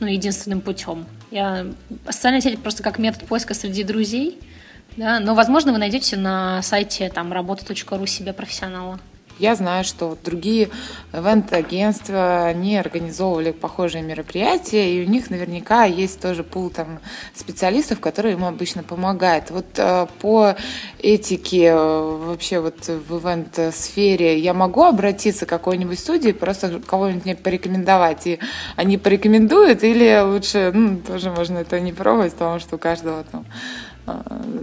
ну, 0.00 0.06
единственным 0.06 0.60
путем. 0.60 1.06
Я... 1.30 1.66
Социальная 2.08 2.40
сеть 2.40 2.60
просто 2.60 2.82
как 2.82 2.98
метод 2.98 3.26
поиска 3.26 3.54
среди 3.54 3.84
друзей– 3.84 4.38
да, 4.96 5.20
но, 5.20 5.34
возможно, 5.34 5.72
вы 5.72 5.78
найдете 5.78 6.16
на 6.16 6.62
сайте 6.62 7.08
там 7.10 7.32
работа.ру 7.32 8.06
себе 8.06 8.32
профессионала. 8.32 8.98
Я 9.38 9.54
знаю, 9.54 9.84
что 9.84 10.16
другие 10.24 10.70
ивент-агентства, 11.12 12.46
они 12.46 12.78
организовывали 12.78 13.50
похожие 13.52 14.02
мероприятия, 14.02 14.94
и 14.94 15.04
у 15.04 15.08
них 15.08 15.28
наверняка 15.28 15.84
есть 15.84 16.20
тоже 16.20 16.42
пул 16.42 16.70
там 16.70 17.00
специалистов, 17.34 18.00
которые 18.00 18.34
им 18.34 18.46
обычно 18.46 18.82
помогают. 18.82 19.50
Вот 19.50 19.66
э, 19.76 20.06
по 20.20 20.56
этике 20.98 21.66
э, 21.66 21.74
вообще 21.74 22.60
вот 22.60 22.88
в 22.88 23.18
ивент-сфере 23.18 24.38
я 24.38 24.54
могу 24.54 24.84
обратиться 24.84 25.44
к 25.44 25.50
какой-нибудь 25.50 25.98
студии, 25.98 26.32
просто 26.32 26.80
кого-нибудь 26.80 27.26
мне 27.26 27.36
порекомендовать, 27.36 28.26
и 28.26 28.38
они 28.74 28.96
порекомендуют, 28.96 29.84
или 29.84 30.18
лучше, 30.24 30.70
ну, 30.72 30.96
тоже 31.06 31.30
можно 31.30 31.58
это 31.58 31.78
не 31.78 31.92
пробовать, 31.92 32.32
потому 32.32 32.58
что 32.58 32.76
у 32.76 32.78
каждого 32.78 33.22
там 33.24 33.44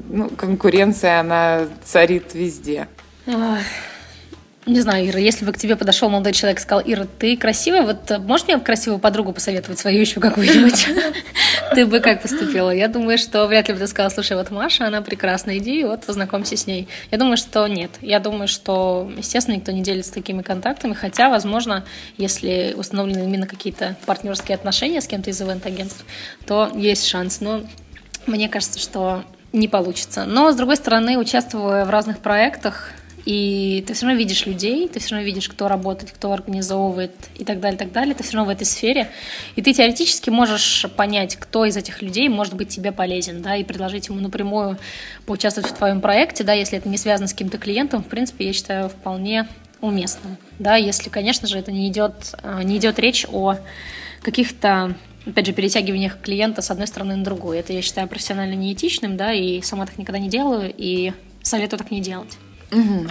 ну, 0.09 0.29
конкуренция, 0.29 1.19
она 1.19 1.67
царит 1.83 2.33
везде. 2.33 2.87
Не 4.65 4.79
знаю, 4.79 5.09
Ира, 5.09 5.19
если 5.19 5.43
бы 5.43 5.51
к 5.51 5.57
тебе 5.57 5.75
подошел 5.75 6.09
молодой 6.09 6.31
человек 6.31 6.57
и 6.57 6.61
сказал, 6.61 6.81
Ира, 6.85 7.05
ты 7.19 7.35
красивая, 7.35 7.81
вот 7.81 8.17
можешь 8.19 8.47
мне 8.47 8.57
красивую 8.59 8.97
подругу 8.99 9.33
посоветовать 9.33 9.77
свою 9.77 9.99
еще 9.99 10.21
какую-нибудь? 10.21 10.87
Ты 11.75 11.85
бы 11.85 11.99
как 11.99 12.21
поступила? 12.21 12.69
Я 12.69 12.87
думаю, 12.87 13.17
что 13.17 13.45
вряд 13.47 13.67
ли 13.67 13.73
бы 13.73 13.79
ты 13.79 13.87
сказала, 13.87 14.09
слушай, 14.09 14.37
вот 14.37 14.51
Маша, 14.51 14.85
она 14.85 15.01
прекрасная, 15.01 15.57
иди, 15.57 15.83
вот 15.83 16.05
познакомься 16.05 16.55
с 16.55 16.67
ней. 16.67 16.87
Я 17.09 17.17
думаю, 17.17 17.35
что 17.35 17.65
нет. 17.67 17.89
Я 17.99 18.19
думаю, 18.19 18.47
что, 18.47 19.11
естественно, 19.17 19.55
никто 19.55 19.71
не 19.71 19.81
делится 19.81 20.13
такими 20.13 20.43
контактами, 20.43 20.93
хотя, 20.93 21.29
возможно, 21.29 21.83
если 22.17 22.73
установлены 22.77 23.23
именно 23.23 23.47
какие-то 23.47 23.95
партнерские 24.05 24.55
отношения 24.55 25.01
с 25.01 25.07
кем-то 25.07 25.31
из 25.31 25.41
ивент-агентств, 25.41 26.05
то 26.45 26.71
есть 26.75 27.07
шанс. 27.07 27.41
Но 27.41 27.63
мне 28.27 28.47
кажется, 28.49 28.79
что 28.79 29.23
не 29.53 29.67
получится. 29.67 30.25
Но, 30.25 30.51
с 30.51 30.55
другой 30.55 30.75
стороны, 30.75 31.17
участвуя 31.17 31.85
в 31.85 31.89
разных 31.89 32.19
проектах, 32.19 32.91
и 33.25 33.83
ты 33.87 33.93
все 33.93 34.05
равно 34.05 34.19
видишь 34.19 34.45
людей, 34.45 34.89
ты 34.89 34.99
все 34.99 35.11
равно 35.11 35.25
видишь, 35.25 35.47
кто 35.47 35.69
работает, 35.69 36.11
кто 36.11 36.33
организовывает 36.33 37.15
и 37.35 37.45
так 37.45 37.61
далее, 37.61 37.77
так 37.77 37.91
далее. 37.91 38.15
Ты 38.15 38.23
все 38.23 38.33
равно 38.33 38.51
в 38.51 38.53
этой 38.53 38.65
сфере. 38.65 39.09
И 39.55 39.61
ты 39.61 39.73
теоретически 39.73 40.29
можешь 40.29 40.85
понять, 40.97 41.37
кто 41.37 41.63
из 41.63 41.77
этих 41.77 42.01
людей 42.01 42.27
может 42.27 42.55
быть 42.55 42.69
тебе 42.69 42.91
полезен, 42.91 43.41
да, 43.41 43.55
и 43.55 43.63
предложить 43.63 44.09
ему 44.09 44.19
напрямую 44.19 44.77
поучаствовать 45.25 45.71
в 45.71 45.73
твоем 45.73 46.01
проекте, 46.01 46.43
да, 46.43 46.53
если 46.53 46.77
это 46.77 46.89
не 46.89 46.97
связано 46.97 47.27
с 47.27 47.31
каким-то 47.31 47.57
клиентом, 47.57 48.03
в 48.03 48.07
принципе, 48.07 48.47
я 48.47 48.53
считаю, 48.53 48.89
вполне 48.89 49.47
уместным, 49.79 50.37
да, 50.59 50.75
если, 50.75 51.09
конечно 51.09 51.47
же, 51.47 51.57
это 51.57 51.71
не 51.71 51.89
идет, 51.89 52.35
а, 52.41 52.63
не 52.63 52.77
идет 52.77 52.99
речь 52.99 53.25
о 53.31 53.57
каких-то 54.21 54.95
опять 55.25 55.45
же, 55.45 55.53
перетягиваниях 55.53 56.19
клиента 56.21 56.61
с 56.61 56.71
одной 56.71 56.87
стороны 56.87 57.15
на 57.15 57.23
другую. 57.23 57.57
Это 57.57 57.73
я 57.73 57.81
считаю 57.81 58.07
профессионально 58.07 58.53
неэтичным, 58.53 59.17
да, 59.17 59.33
и 59.33 59.61
сама 59.61 59.85
так 59.85 59.97
никогда 59.97 60.19
не 60.19 60.29
делаю, 60.29 60.73
и 60.75 61.13
советую 61.41 61.79
так 61.79 61.91
не 61.91 62.01
делать. 62.01 62.37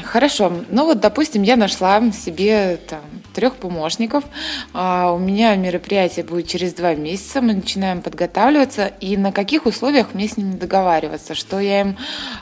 Хорошо. 0.04 0.52
Ну 0.70 0.86
вот, 0.86 1.00
допустим, 1.00 1.42
я 1.42 1.56
нашла 1.56 2.00
себе 2.12 2.78
там 2.88 3.00
трех 3.34 3.56
помощников. 3.56 4.24
А, 4.72 5.12
у 5.12 5.18
меня 5.18 5.54
мероприятие 5.56 6.24
будет 6.24 6.48
через 6.48 6.74
два 6.74 6.94
месяца. 6.94 7.40
Мы 7.40 7.54
начинаем 7.54 8.02
подготавливаться. 8.02 8.86
И 9.00 9.16
на 9.16 9.32
каких 9.32 9.66
условиях 9.66 10.14
мне 10.14 10.28
с 10.28 10.36
ними 10.36 10.56
договариваться? 10.56 11.34
Что 11.34 11.60
я 11.60 11.82
им 11.82 11.96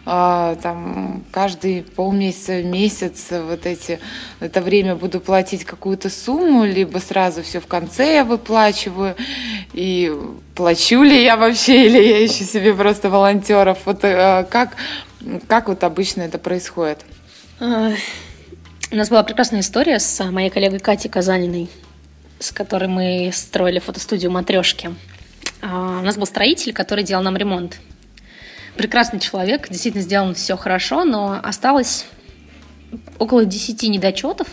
а, 0.06 0.56
там 0.62 1.24
каждый 1.30 1.82
полмесяца, 1.82 2.62
месяц 2.62 3.26
вот 3.30 3.66
эти 3.66 4.00
это 4.40 4.60
время 4.60 4.96
буду 4.96 5.20
платить 5.20 5.64
какую-то 5.64 6.10
сумму, 6.10 6.64
либо 6.64 6.98
сразу 6.98 7.42
все 7.42 7.60
в 7.60 7.66
конце 7.66 8.14
я 8.14 8.24
выплачиваю. 8.24 9.14
И 9.72 10.12
плачу 10.54 11.02
ли 11.02 11.22
я 11.22 11.36
вообще, 11.36 11.86
или 11.86 11.98
я 11.98 12.24
ищу 12.24 12.44
себе 12.44 12.74
просто 12.74 13.10
волонтеров? 13.10 13.78
Вот 13.84 14.00
а, 14.02 14.44
как 14.44 14.76
как 15.48 15.68
вот 15.68 15.84
обычно 15.84 16.22
это 16.22 16.38
происходит? 16.38 17.04
У 17.60 18.96
нас 18.96 19.10
была 19.10 19.22
прекрасная 19.22 19.60
история 19.60 19.98
с 19.98 20.24
моей 20.30 20.48
коллегой 20.48 20.78
Катей 20.78 21.10
Казаниной, 21.10 21.68
с 22.38 22.52
которой 22.52 22.88
мы 22.88 23.30
строили 23.34 23.80
фотостудию 23.80 24.30
«Матрешки». 24.30 24.94
А, 25.60 25.98
у 25.98 26.02
нас 26.02 26.16
был 26.16 26.24
строитель, 26.24 26.72
который 26.72 27.04
делал 27.04 27.22
нам 27.22 27.36
ремонт. 27.36 27.78
Прекрасный 28.76 29.20
человек, 29.20 29.68
действительно 29.68 30.02
сделано 30.02 30.32
все 30.32 30.56
хорошо, 30.56 31.04
но 31.04 31.38
осталось 31.42 32.06
около 33.18 33.44
10 33.44 33.82
недочетов, 33.90 34.48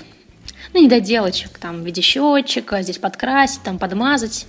ну, 0.74 0.84
недоделочек, 0.84 1.58
там, 1.60 1.84
в 1.84 1.86
виде 1.86 2.02
счетчика, 2.02 2.82
здесь 2.82 2.98
подкрасить, 2.98 3.64
там, 3.64 3.80
подмазать. 3.80 4.48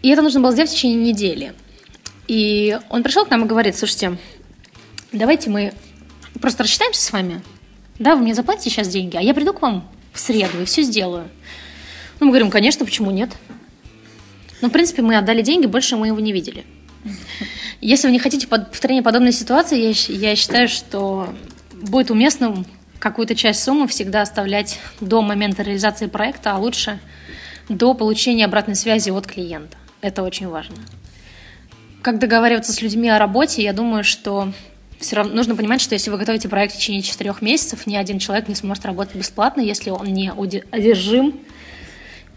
И 0.00 0.08
это 0.08 0.22
нужно 0.22 0.40
было 0.40 0.52
сделать 0.52 0.70
в 0.70 0.74
течение 0.74 1.12
недели. 1.12 1.52
И 2.28 2.78
он 2.88 3.02
пришел 3.02 3.26
к 3.26 3.30
нам 3.30 3.44
и 3.44 3.46
говорит, 3.46 3.76
слушайте, 3.76 4.16
давайте 5.12 5.50
мы 5.50 5.74
просто 6.40 6.62
рассчитаемся 6.62 7.00
с 7.00 7.12
вами. 7.12 7.42
Да, 7.98 8.16
вы 8.16 8.22
мне 8.22 8.34
заплатите 8.34 8.70
сейчас 8.70 8.88
деньги, 8.88 9.16
а 9.16 9.20
я 9.20 9.34
приду 9.34 9.52
к 9.52 9.62
вам 9.62 9.88
в 10.12 10.18
среду 10.18 10.62
и 10.62 10.64
все 10.64 10.82
сделаю. 10.82 11.28
Ну, 12.20 12.26
мы 12.26 12.32
говорим, 12.32 12.50
конечно, 12.50 12.84
почему 12.84 13.10
нет? 13.10 13.30
Ну, 14.60 14.68
в 14.68 14.70
принципе, 14.72 15.02
мы 15.02 15.16
отдали 15.16 15.42
деньги, 15.42 15.66
больше 15.66 15.96
мы 15.96 16.08
его 16.08 16.20
не 16.20 16.32
видели. 16.32 16.64
Если 17.80 18.06
вы 18.06 18.12
не 18.12 18.20
хотите 18.20 18.46
повторения 18.46 19.02
подобной 19.02 19.32
ситуации, 19.32 19.92
я, 20.10 20.28
я 20.30 20.36
считаю, 20.36 20.68
что 20.68 21.34
будет 21.72 22.10
уместным 22.10 22.64
какую-то 23.00 23.34
часть 23.34 23.64
суммы 23.64 23.88
всегда 23.88 24.22
оставлять 24.22 24.78
до 25.00 25.20
момента 25.20 25.62
реализации 25.62 26.06
проекта, 26.06 26.52
а 26.52 26.58
лучше 26.58 27.00
до 27.68 27.94
получения 27.94 28.44
обратной 28.44 28.76
связи 28.76 29.10
от 29.10 29.26
клиента. 29.26 29.76
Это 30.00 30.22
очень 30.22 30.46
важно. 30.48 30.76
Как 32.02 32.20
договариваться 32.20 32.72
с 32.72 32.82
людьми 32.82 33.08
о 33.08 33.18
работе, 33.18 33.62
я 33.62 33.72
думаю, 33.72 34.04
что 34.04 34.52
все 35.02 35.16
равно 35.16 35.34
нужно 35.34 35.54
понимать, 35.54 35.80
что 35.80 35.94
если 35.94 36.10
вы 36.10 36.16
готовите 36.16 36.48
проект 36.48 36.74
в 36.74 36.78
течение 36.78 37.02
четырех 37.02 37.42
месяцев, 37.42 37.86
ни 37.86 37.96
один 37.96 38.18
человек 38.18 38.48
не 38.48 38.54
сможет 38.54 38.84
работать 38.86 39.16
бесплатно, 39.16 39.60
если 39.60 39.90
он 39.90 40.06
не 40.06 40.32
одержим 40.70 41.40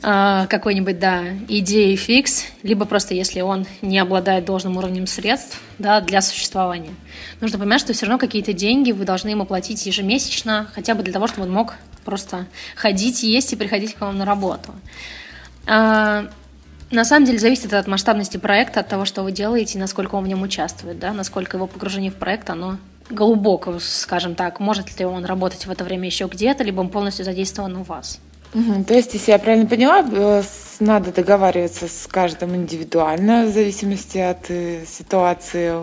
э, 0.01 0.47
какой-нибудь, 0.49 0.99
да, 0.99 1.23
идеей 1.47 1.95
фикс, 1.95 2.45
либо 2.63 2.85
просто 2.85 3.13
если 3.13 3.41
он 3.41 3.65
не 3.81 3.99
обладает 3.99 4.45
должным 4.45 4.77
уровнем 4.77 5.07
средств, 5.07 5.61
да, 5.79 6.01
для 6.01 6.21
существования. 6.21 6.93
Нужно 7.39 7.59
понимать, 7.59 7.81
что 7.81 7.93
все 7.93 8.05
равно 8.05 8.19
какие-то 8.19 8.53
деньги 8.53 8.91
вы 8.91 9.05
должны 9.05 9.29
ему 9.29 9.45
платить 9.45 9.85
ежемесячно, 9.85 10.69
хотя 10.73 10.95
бы 10.95 11.03
для 11.03 11.13
того, 11.13 11.27
чтобы 11.27 11.47
он 11.47 11.53
мог 11.53 11.75
просто 12.03 12.45
ходить, 12.75 13.23
есть 13.23 13.53
и 13.53 13.55
приходить 13.55 13.95
к 13.95 14.01
вам 14.01 14.17
на 14.17 14.25
работу. 14.25 14.73
На 16.91 17.03
самом 17.03 17.25
деле 17.25 17.39
зависит 17.39 17.73
от 17.73 17.87
масштабности 17.87 18.37
проекта, 18.37 18.81
от 18.81 18.87
того, 18.87 19.05
что 19.05 19.23
вы 19.23 19.31
делаете, 19.31 19.79
насколько 19.79 20.15
он 20.15 20.23
в 20.23 20.27
нем 20.27 20.43
участвует, 20.43 20.99
да, 20.99 21.13
насколько 21.13 21.57
его 21.57 21.67
погружение 21.67 22.11
в 22.11 22.15
проект, 22.15 22.49
оно 22.49 22.77
глубоко, 23.09 23.79
скажем 23.79 24.35
так, 24.35 24.59
может 24.59 24.99
ли 24.99 25.05
он 25.05 25.25
работать 25.25 25.65
в 25.65 25.71
это 25.71 25.83
время 25.83 26.05
еще 26.05 26.25
где-то, 26.25 26.63
либо 26.63 26.81
он 26.81 26.89
полностью 26.89 27.25
задействован 27.25 27.75
у 27.77 27.83
вас. 27.83 28.19
Угу, 28.53 28.85
то 28.85 28.93
есть, 28.93 29.13
если 29.13 29.31
я 29.31 29.39
правильно 29.39 29.67
поняла, 29.67 30.05
э, 30.09 30.43
надо 30.79 31.11
договариваться 31.11 31.87
с 31.87 32.07
каждым 32.07 32.55
индивидуально, 32.55 33.45
в 33.45 33.53
зависимости 33.53 34.17
от 34.17 34.49
э, 34.49 34.85
ситуации 34.87 35.73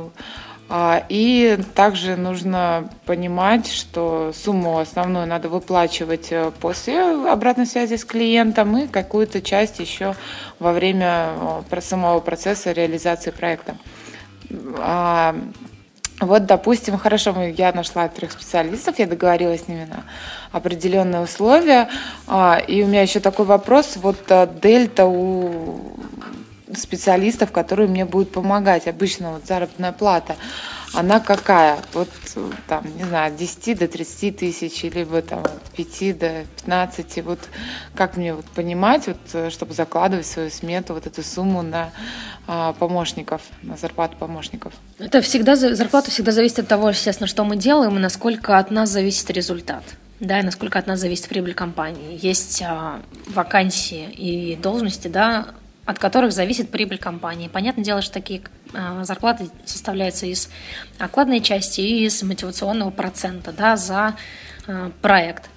и 1.11 1.59
также 1.75 2.17
нужно 2.17 2.89
понимать, 3.05 3.71
что 3.71 4.33
сумму 4.35 4.79
основную 4.79 5.27
надо 5.27 5.51
выплачивать 5.51 6.29
э, 6.31 6.51
после 6.61 6.99
обратной 7.31 7.67
связи 7.67 7.97
с 7.97 8.07
клиентом 8.07 8.79
и 8.79 8.87
какую-то 8.87 9.43
часть 9.43 9.81
еще 9.81 10.15
во 10.59 10.73
время 10.73 11.35
э, 11.71 11.81
самого 11.83 12.21
процесса 12.21 12.73
реализации 12.73 13.33
проекта. 13.33 13.77
А, 14.79 15.37
вот, 16.21 16.47
допустим, 16.47 16.97
хорошо, 16.97 17.35
я 17.43 17.73
нашла 17.73 18.09
трех 18.09 18.33
специалистов, 18.33 18.99
я 18.99 19.07
договорилась 19.07 19.65
с 19.65 19.69
ними 19.69 19.85
на 19.85 20.05
определенные 20.53 21.21
условия. 21.21 21.91
А, 22.27 22.59
и 22.67 22.83
у 22.83 22.87
меня 22.87 23.03
еще 23.03 23.21
такой 23.21 23.45
вопрос. 23.45 23.97
Вот 23.97 24.19
э, 24.31 24.49
дельта 24.63 25.05
у 25.05 25.97
специалистов, 26.77 27.53
которые 27.53 27.89
мне 27.89 28.05
будут 28.05 28.33
помогать. 28.33 28.87
Обычно 28.87 29.33
вот 29.33 29.47
заработная 29.47 29.93
плата, 29.93 30.37
она 30.95 31.21
какая? 31.21 31.79
Вот 31.95 32.09
там, 32.69 32.85
не 32.97 33.05
знаю, 33.05 33.33
от 33.33 33.37
10 33.37 33.79
до 33.79 33.89
30 33.89 34.37
тысяч, 34.37 34.83
либо 34.83 35.23
там 35.23 35.41
от 35.41 35.71
5 35.77 36.19
до 36.19 36.45
15. 36.57 37.25
Вот 37.25 37.39
как 37.95 38.17
мне 38.17 38.35
вот 38.35 38.45
понимать, 38.47 39.07
вот, 39.07 39.53
чтобы 39.53 39.75
закладывать 39.75 40.27
свою 40.27 40.51
смету, 40.51 40.95
вот 40.95 41.07
эту 41.07 41.23
сумму 41.23 41.63
на 41.63 41.91
а, 42.47 42.73
помощников, 42.75 43.43
на 43.63 43.77
зарплату 43.77 44.17
помощников? 44.19 44.73
Это 44.99 45.21
всегда, 45.23 45.57
зарплата 45.57 46.11
всегда 46.11 46.33
зависит 46.33 46.61
от 46.61 46.69
того, 46.69 46.91
естественно, 46.91 47.27
что 47.27 47.45
мы 47.45 47.57
делаем 47.57 47.97
и 47.97 48.01
насколько 48.01 48.59
от 48.59 48.71
нас 48.71 48.91
зависит 48.91 49.31
результат 49.31 49.85
да, 50.23 50.39
и 50.39 50.43
насколько 50.45 50.79
от 50.79 50.87
нас 50.87 51.01
зависит 51.01 51.29
прибыль 51.29 51.53
компании. 51.53 52.19
Есть 52.23 52.63
а, 52.63 53.03
вакансии 53.27 54.09
и 54.11 54.57
должности, 54.57 55.09
да, 55.09 55.49
от 55.85 55.99
которых 55.99 56.33
зависит 56.33 56.71
прибыль 56.71 56.99
компании. 56.99 57.49
Понятное 57.49 57.85
дело, 57.85 58.03
что 58.03 58.15
такие 58.15 58.43
э, 58.73 59.03
зарплаты 59.05 59.49
составляются 59.65 60.27
из 60.27 60.49
окладной 60.99 61.41
части 61.41 61.81
и 61.81 62.05
из 62.05 62.23
мотивационного 62.23 62.91
процента 62.91 63.53
да, 63.53 63.77
за 63.77 64.17
э, 64.67 64.91
проект. 65.01 65.51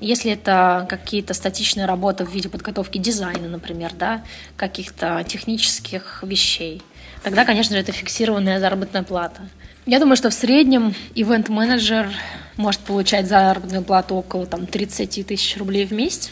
Если 0.00 0.30
это 0.30 0.86
какие-то 0.88 1.34
статичные 1.34 1.86
работы 1.86 2.24
в 2.24 2.32
виде 2.32 2.48
подготовки 2.48 2.98
дизайна, 2.98 3.48
например, 3.48 3.92
да, 3.94 4.22
каких-то 4.56 5.24
технических 5.26 6.22
вещей, 6.22 6.82
тогда, 7.24 7.44
конечно 7.44 7.74
же, 7.74 7.82
это 7.82 7.90
фиксированная 7.90 8.60
заработная 8.60 9.02
плата. 9.02 9.48
Я 9.86 9.98
думаю, 9.98 10.16
что 10.16 10.30
в 10.30 10.34
среднем 10.34 10.94
ивент-менеджер 11.16 12.10
может 12.56 12.80
получать 12.82 13.26
заработную 13.26 13.82
плату 13.82 14.14
около 14.14 14.46
там, 14.46 14.66
30 14.66 15.26
тысяч 15.26 15.56
рублей 15.56 15.86
в 15.86 15.92
месяц. 15.92 16.30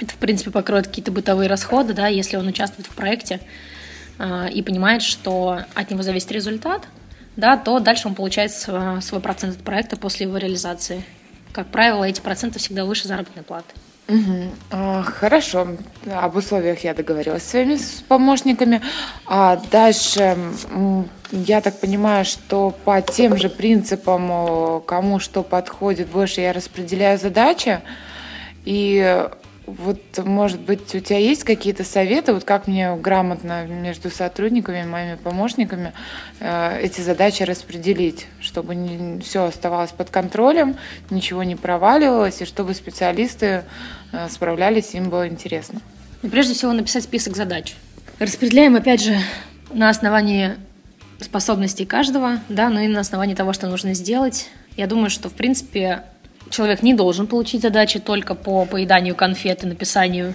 Это, 0.00 0.12
в 0.12 0.16
принципе, 0.16 0.50
покроет 0.50 0.88
какие-то 0.88 1.10
бытовые 1.10 1.48
расходы, 1.48 1.94
да, 1.94 2.08
если 2.08 2.36
он 2.36 2.46
участвует 2.46 2.86
в 2.86 2.94
проекте 2.94 3.40
э, 4.18 4.50
и 4.50 4.62
понимает, 4.62 5.02
что 5.02 5.60
от 5.74 5.90
него 5.90 6.02
зависит 6.02 6.30
результат, 6.32 6.82
да, 7.36 7.56
то 7.56 7.78
дальше 7.80 8.08
он 8.08 8.14
получает 8.14 8.52
свой, 8.52 9.00
свой 9.00 9.20
процент 9.20 9.56
от 9.56 9.62
проекта 9.62 9.96
после 9.96 10.26
его 10.26 10.36
реализации. 10.36 11.04
Как 11.52 11.68
правило, 11.68 12.04
эти 12.04 12.20
проценты 12.20 12.58
всегда 12.58 12.84
выше 12.84 13.08
заработной 13.08 13.42
платы. 13.42 13.72
Угу. 14.08 14.50
А, 14.70 15.02
хорошо. 15.02 15.66
Об 16.12 16.36
условиях 16.36 16.84
я 16.84 16.94
договорилась 16.94 17.42
с 17.42 17.50
своими 17.50 17.78
помощниками. 18.08 18.80
А 19.26 19.60
дальше, 19.70 20.36
я 21.32 21.60
так 21.60 21.80
понимаю, 21.80 22.24
что 22.24 22.70
по 22.84 23.02
тем 23.02 23.36
же 23.36 23.48
принципам, 23.48 24.82
кому 24.82 25.18
что 25.18 25.42
подходит 25.42 26.08
больше, 26.08 26.40
я 26.40 26.52
распределяю 26.52 27.18
задачи. 27.18 27.80
И 28.64 29.28
вот, 29.66 30.00
может 30.18 30.60
быть, 30.60 30.94
у 30.94 31.00
тебя 31.00 31.18
есть 31.18 31.42
какие-то 31.42 31.82
советы, 31.82 32.32
вот 32.32 32.44
как 32.44 32.68
мне 32.68 32.94
грамотно 32.96 33.66
между 33.66 34.10
сотрудниками, 34.10 34.84
моими 34.84 35.16
помощниками 35.16 35.92
э, 36.38 36.80
эти 36.80 37.00
задачи 37.00 37.42
распределить, 37.42 38.26
чтобы 38.40 38.76
не, 38.76 39.20
все 39.20 39.44
оставалось 39.44 39.90
под 39.90 40.10
контролем, 40.10 40.76
ничего 41.10 41.42
не 41.42 41.56
проваливалось, 41.56 42.40
и 42.42 42.44
чтобы 42.44 42.74
специалисты 42.74 43.64
э, 44.12 44.28
справлялись, 44.30 44.94
им 44.94 45.10
было 45.10 45.26
интересно? 45.26 45.80
Ну, 46.22 46.30
прежде 46.30 46.54
всего, 46.54 46.72
написать 46.72 47.02
список 47.02 47.36
задач. 47.36 47.74
Распределяем, 48.20 48.76
опять 48.76 49.02
же, 49.02 49.18
на 49.72 49.90
основании 49.90 50.54
способностей 51.20 51.86
каждого, 51.86 52.38
да, 52.48 52.68
но 52.68 52.80
и 52.80 52.88
на 52.88 53.00
основании 53.00 53.34
того, 53.34 53.52
что 53.52 53.66
нужно 53.66 53.94
сделать. 53.94 54.48
Я 54.76 54.86
думаю, 54.86 55.10
что, 55.10 55.28
в 55.28 55.32
принципе, 55.32 56.02
человек 56.50 56.82
не 56.82 56.94
должен 56.94 57.26
получить 57.26 57.62
задачи 57.62 57.98
только 57.98 58.34
по 58.34 58.64
поеданию 58.64 59.14
конфет 59.14 59.64
и 59.64 59.66
написанию, 59.66 60.34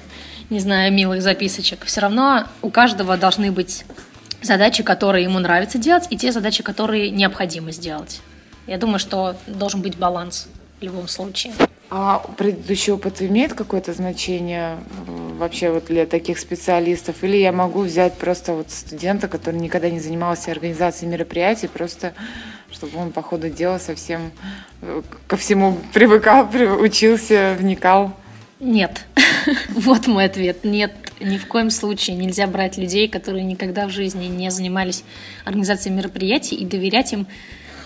не 0.49 0.59
знаю, 0.59 0.91
милых 0.91 1.21
записочек. 1.21 1.85
Все 1.85 2.01
равно 2.01 2.45
у 2.61 2.69
каждого 2.69 3.17
должны 3.17 3.51
быть 3.51 3.85
задачи, 4.41 4.83
которые 4.83 5.23
ему 5.23 5.39
нравится 5.39 5.77
делать, 5.77 6.07
и 6.09 6.17
те 6.17 6.31
задачи, 6.31 6.63
которые 6.63 7.09
необходимо 7.09 7.71
сделать. 7.71 8.21
Я 8.67 8.77
думаю, 8.77 8.99
что 8.99 9.35
должен 9.47 9.81
быть 9.81 9.97
баланс 9.97 10.47
в 10.79 10.83
любом 10.83 11.07
случае. 11.07 11.53
А 11.93 12.19
предыдущий 12.37 12.93
опыт 12.93 13.21
имеет 13.21 13.53
какое-то 13.53 13.91
значение 13.91 14.77
э, 15.07 15.37
вообще 15.37 15.71
вот 15.71 15.87
для 15.87 16.05
таких 16.05 16.39
специалистов? 16.39 17.21
Или 17.21 17.35
я 17.35 17.51
могу 17.51 17.81
взять 17.81 18.13
просто 18.13 18.53
вот 18.53 18.71
студента, 18.71 19.27
который 19.27 19.59
никогда 19.59 19.89
не 19.89 19.99
занимался 19.99 20.51
организацией 20.51 21.11
мероприятий, 21.11 21.67
просто 21.67 22.13
чтобы 22.71 22.97
он 22.97 23.11
по 23.11 23.21
ходу 23.21 23.49
дела 23.49 23.77
совсем 23.79 24.31
э, 24.81 25.01
ко 25.27 25.37
всему 25.37 25.77
привыкал, 25.93 26.49
учился, 26.79 27.55
вникал? 27.59 28.15
Нет. 28.59 29.05
вот 29.69 30.07
мой 30.07 30.25
ответ. 30.25 30.63
Нет, 30.63 30.93
ни 31.19 31.37
в 31.37 31.47
коем 31.47 31.69
случае 31.69 32.15
нельзя 32.15 32.47
брать 32.47 32.77
людей, 32.77 33.07
которые 33.07 33.43
никогда 33.43 33.87
в 33.87 33.89
жизни 33.89 34.25
не 34.25 34.51
занимались 34.51 35.03
организацией 35.45 35.95
мероприятий 35.95 36.55
и 36.55 36.65
доверять 36.65 37.13
им 37.13 37.27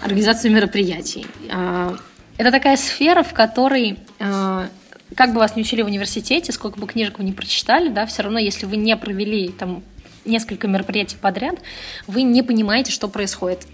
организацию 0.02 0.52
мероприятий. 0.52 1.26
А, 1.52 1.96
это 2.38 2.52
такая 2.52 2.78
сфера, 2.78 3.24
в 3.24 3.34
которой 3.34 4.00
а, 4.20 4.68
как 5.16 5.34
бы 5.34 5.40
вас 5.40 5.56
не 5.56 5.62
учили 5.62 5.82
в 5.82 5.88
университете, 5.88 6.52
сколько 6.52 6.80
бы 6.80 6.88
книжек 6.88 7.18
вы 7.20 7.24
не 7.24 7.32
прочитали, 7.32 7.90
да, 7.90 8.06
все 8.06 8.24
равно, 8.24 8.40
если 8.40 8.66
вы 8.66 8.78
не 8.78 8.96
провели 8.98 9.50
там 9.50 9.84
несколько 10.26 10.68
мероприятий 10.68 11.18
подряд, 11.18 11.56
вы 12.08 12.24
не 12.24 12.42
понимаете, 12.42 12.92
что 12.92 13.08
происходит. 13.08 13.68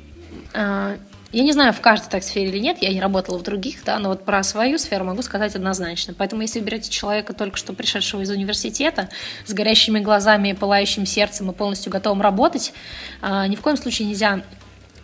А, 0.53 0.97
я 1.31 1.43
не 1.43 1.53
знаю, 1.53 1.71
в 1.71 1.79
каждой 1.79 2.09
так 2.09 2.23
сфере 2.23 2.49
или 2.49 2.59
нет, 2.59 2.77
я 2.81 2.89
не 2.89 2.99
работала 2.99 3.37
в 3.37 3.43
других, 3.43 3.83
да, 3.85 3.99
но 3.99 4.09
вот 4.09 4.25
про 4.25 4.43
свою 4.43 4.77
сферу 4.77 5.05
могу 5.05 5.21
сказать 5.21 5.55
однозначно. 5.55 6.13
Поэтому 6.17 6.41
если 6.41 6.59
вы 6.59 6.65
берете 6.65 6.91
человека, 6.91 7.33
только 7.33 7.57
что 7.57 7.71
пришедшего 7.73 8.21
из 8.21 8.29
университета, 8.29 9.09
с 9.45 9.53
горящими 9.53 9.99
глазами, 9.99 10.51
пылающим 10.51 11.05
сердцем 11.05 11.49
и 11.49 11.53
полностью 11.53 11.91
готовым 11.91 12.21
работать, 12.21 12.73
а, 13.21 13.47
ни 13.47 13.55
в 13.55 13.61
коем 13.61 13.77
случае 13.77 14.09
нельзя 14.09 14.41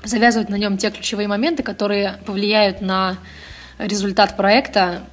завязывать 0.04 0.50
на 0.50 0.56
нем 0.56 0.78
те 0.78 0.92
ключевые 0.92 1.28
моменты, 1.28 1.64
которые 1.64 2.20
повлияют 2.26 2.82
на 2.82 3.18
результат 3.78 4.36
проекта 4.36 5.04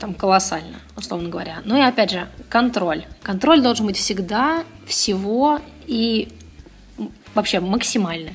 там 0.00 0.14
колоссально, 0.14 0.78
условно 0.96 1.28
говоря. 1.28 1.58
Ну 1.64 1.76
и 1.76 1.80
опять 1.80 2.10
же, 2.10 2.28
контроль. 2.48 3.04
Контроль 3.22 3.60
должен 3.60 3.86
быть 3.86 3.96
всегда, 3.96 4.64
всего 4.86 5.60
и 5.86 6.28
вообще 7.34 7.60
максимально. 7.60 8.30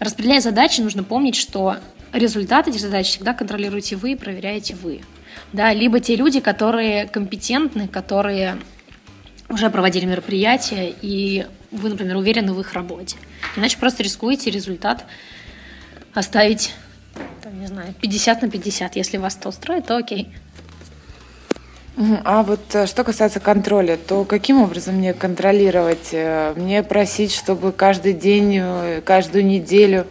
Распределяя 0.00 0.40
задачи, 0.40 0.80
нужно 0.80 1.04
помнить, 1.04 1.36
что 1.36 1.76
результат 2.12 2.66
этих 2.66 2.80
задач 2.80 3.06
всегда 3.06 3.34
контролируете 3.34 3.96
вы 3.96 4.12
и 4.12 4.16
проверяете 4.16 4.74
вы. 4.74 5.02
Да, 5.52 5.72
либо 5.72 6.00
те 6.00 6.16
люди, 6.16 6.40
которые 6.40 7.06
компетентны, 7.06 7.86
которые 7.86 8.56
уже 9.50 9.68
проводили 9.68 10.06
мероприятия, 10.06 10.94
и 11.02 11.46
вы, 11.70 11.90
например, 11.90 12.16
уверены 12.16 12.52
в 12.54 12.60
их 12.60 12.72
работе. 12.72 13.16
Иначе 13.56 13.76
просто 13.78 14.02
рискуете 14.02 14.50
результат 14.50 15.04
оставить, 16.14 16.72
там, 17.42 17.60
не 17.60 17.66
знаю, 17.66 17.94
50 18.00 18.42
на 18.42 18.50
50. 18.50 18.96
Если 18.96 19.18
вас 19.18 19.36
это 19.36 19.50
устроит, 19.50 19.86
то 19.86 19.96
окей. 19.96 20.28
А 22.24 22.42
вот 22.42 22.60
э, 22.74 22.86
что 22.86 23.04
касается 23.04 23.40
контроля, 23.40 23.98
то 23.98 24.24
каким 24.24 24.62
образом 24.62 24.94
мне 24.94 25.12
контролировать? 25.12 26.08
Э, 26.12 26.54
мне 26.56 26.82
просить, 26.82 27.30
чтобы 27.30 27.72
каждый 27.72 28.14
день, 28.14 28.58
э, 28.58 29.02
каждую 29.04 29.44
неделю 29.44 30.06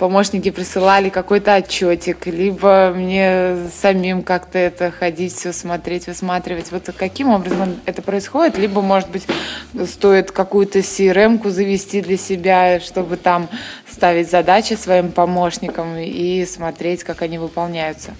помощники 0.00 0.50
присылали 0.50 1.08
какой-то 1.08 1.54
отчетик, 1.54 2.26
либо 2.26 2.92
мне 2.96 3.58
самим 3.80 4.22
как-то 4.24 4.58
это 4.58 4.90
ходить, 4.90 5.32
все 5.32 5.52
смотреть, 5.52 6.08
высматривать. 6.08 6.72
Вот 6.72 6.90
каким 6.96 7.28
образом 7.28 7.76
это 7.86 8.02
происходит? 8.02 8.58
Либо, 8.58 8.80
может 8.80 9.08
быть, 9.10 9.26
стоит 9.86 10.32
какую-то 10.32 10.80
CRM-ку 10.80 11.50
завести 11.50 12.00
для 12.00 12.16
себя, 12.16 12.80
чтобы 12.80 13.16
там 13.16 13.48
ставить 13.88 14.28
задачи 14.28 14.74
своим 14.74 15.12
помощникам 15.12 15.96
и 15.96 16.44
смотреть, 16.44 17.04
как 17.04 17.22
они 17.22 17.38
выполняются. 17.38 18.10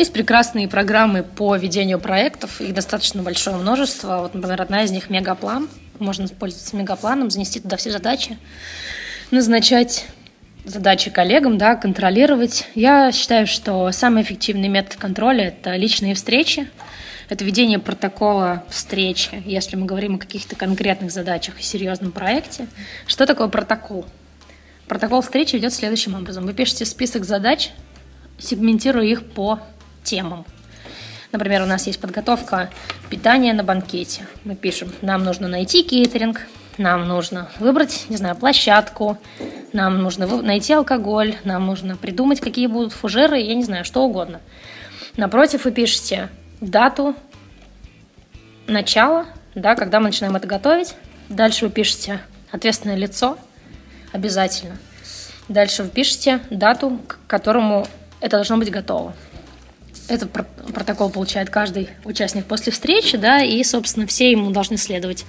Есть 0.00 0.14
прекрасные 0.14 0.66
программы 0.66 1.22
по 1.22 1.54
ведению 1.56 2.00
проектов, 2.00 2.62
их 2.62 2.72
достаточно 2.72 3.22
большое 3.22 3.58
множество. 3.58 4.22
Вот, 4.22 4.32
например, 4.32 4.62
одна 4.62 4.82
из 4.82 4.90
них– 4.90 5.10
Мегаплан. 5.10 5.68
Можно 5.98 6.26
пользоваться 6.26 6.74
Мегапланом, 6.74 7.30
занести 7.30 7.60
туда 7.60 7.76
все 7.76 7.90
задачи, 7.90 8.38
назначать 9.30 10.06
задачи 10.64 11.10
коллегам, 11.10 11.58
да, 11.58 11.76
контролировать. 11.76 12.66
Я 12.74 13.12
считаю, 13.12 13.46
что 13.46 13.92
самый 13.92 14.22
эффективный 14.22 14.68
метод 14.68 14.96
контроля– 14.96 15.48
это 15.48 15.76
личные 15.76 16.14
встречи, 16.14 16.70
это 17.28 17.44
ведение 17.44 17.78
протокола 17.78 18.64
встречи, 18.70 19.42
если 19.44 19.76
мы 19.76 19.84
говорим 19.84 20.14
о 20.14 20.18
каких-то 20.18 20.56
конкретных 20.56 21.10
задачах 21.10 21.60
и 21.60 21.62
серьезном 21.62 22.12
проекте. 22.12 22.68
Что 23.06 23.26
такое 23.26 23.48
протокол? 23.48 24.06
Протокол 24.88 25.20
встречи 25.20 25.56
идет 25.56 25.74
следующим 25.74 26.14
образом. 26.14 26.46
Вы 26.46 26.54
пишете 26.54 26.86
список 26.86 27.26
задач, 27.26 27.72
сегментируя 28.38 29.04
их 29.04 29.26
по 29.26 29.60
темам. 30.04 30.44
Например, 31.32 31.62
у 31.62 31.66
нас 31.66 31.86
есть 31.86 32.00
подготовка 32.00 32.70
питания 33.08 33.52
на 33.52 33.62
банкете. 33.62 34.26
Мы 34.44 34.56
пишем, 34.56 34.92
нам 35.00 35.24
нужно 35.24 35.46
найти 35.46 35.82
кейтеринг, 35.82 36.40
нам 36.76 37.06
нужно 37.06 37.50
выбрать, 37.58 38.06
не 38.08 38.16
знаю, 38.16 38.34
площадку, 38.36 39.18
нам 39.72 40.02
нужно 40.02 40.26
найти 40.42 40.72
алкоголь, 40.72 41.36
нам 41.44 41.66
нужно 41.66 41.96
придумать, 41.96 42.40
какие 42.40 42.66
будут 42.66 42.92
фужеры, 42.92 43.38
я 43.38 43.54
не 43.54 43.62
знаю, 43.62 43.84
что 43.84 44.02
угодно. 44.02 44.40
Напротив 45.16 45.64
вы 45.64 45.72
пишете 45.72 46.28
дату 46.60 47.14
начала, 48.66 49.26
да, 49.54 49.74
когда 49.74 50.00
мы 50.00 50.06
начинаем 50.06 50.36
это 50.36 50.46
готовить. 50.46 50.94
Дальше 51.28 51.66
вы 51.66 51.70
пишете 51.70 52.20
ответственное 52.50 52.96
лицо, 52.96 53.38
обязательно. 54.12 54.76
Дальше 55.48 55.82
вы 55.82 55.90
пишете 55.90 56.40
дату, 56.50 57.00
к 57.06 57.18
которому 57.26 57.86
это 58.20 58.36
должно 58.36 58.56
быть 58.56 58.70
готово. 58.70 59.14
Этот 60.10 60.32
протокол 60.32 61.08
получает 61.08 61.50
каждый 61.50 61.88
участник 62.04 62.44
после 62.44 62.72
встречи, 62.72 63.16
да, 63.16 63.44
и, 63.44 63.62
собственно, 63.62 64.08
все 64.08 64.32
ему 64.32 64.50
должны 64.50 64.76
следовать. 64.76 65.24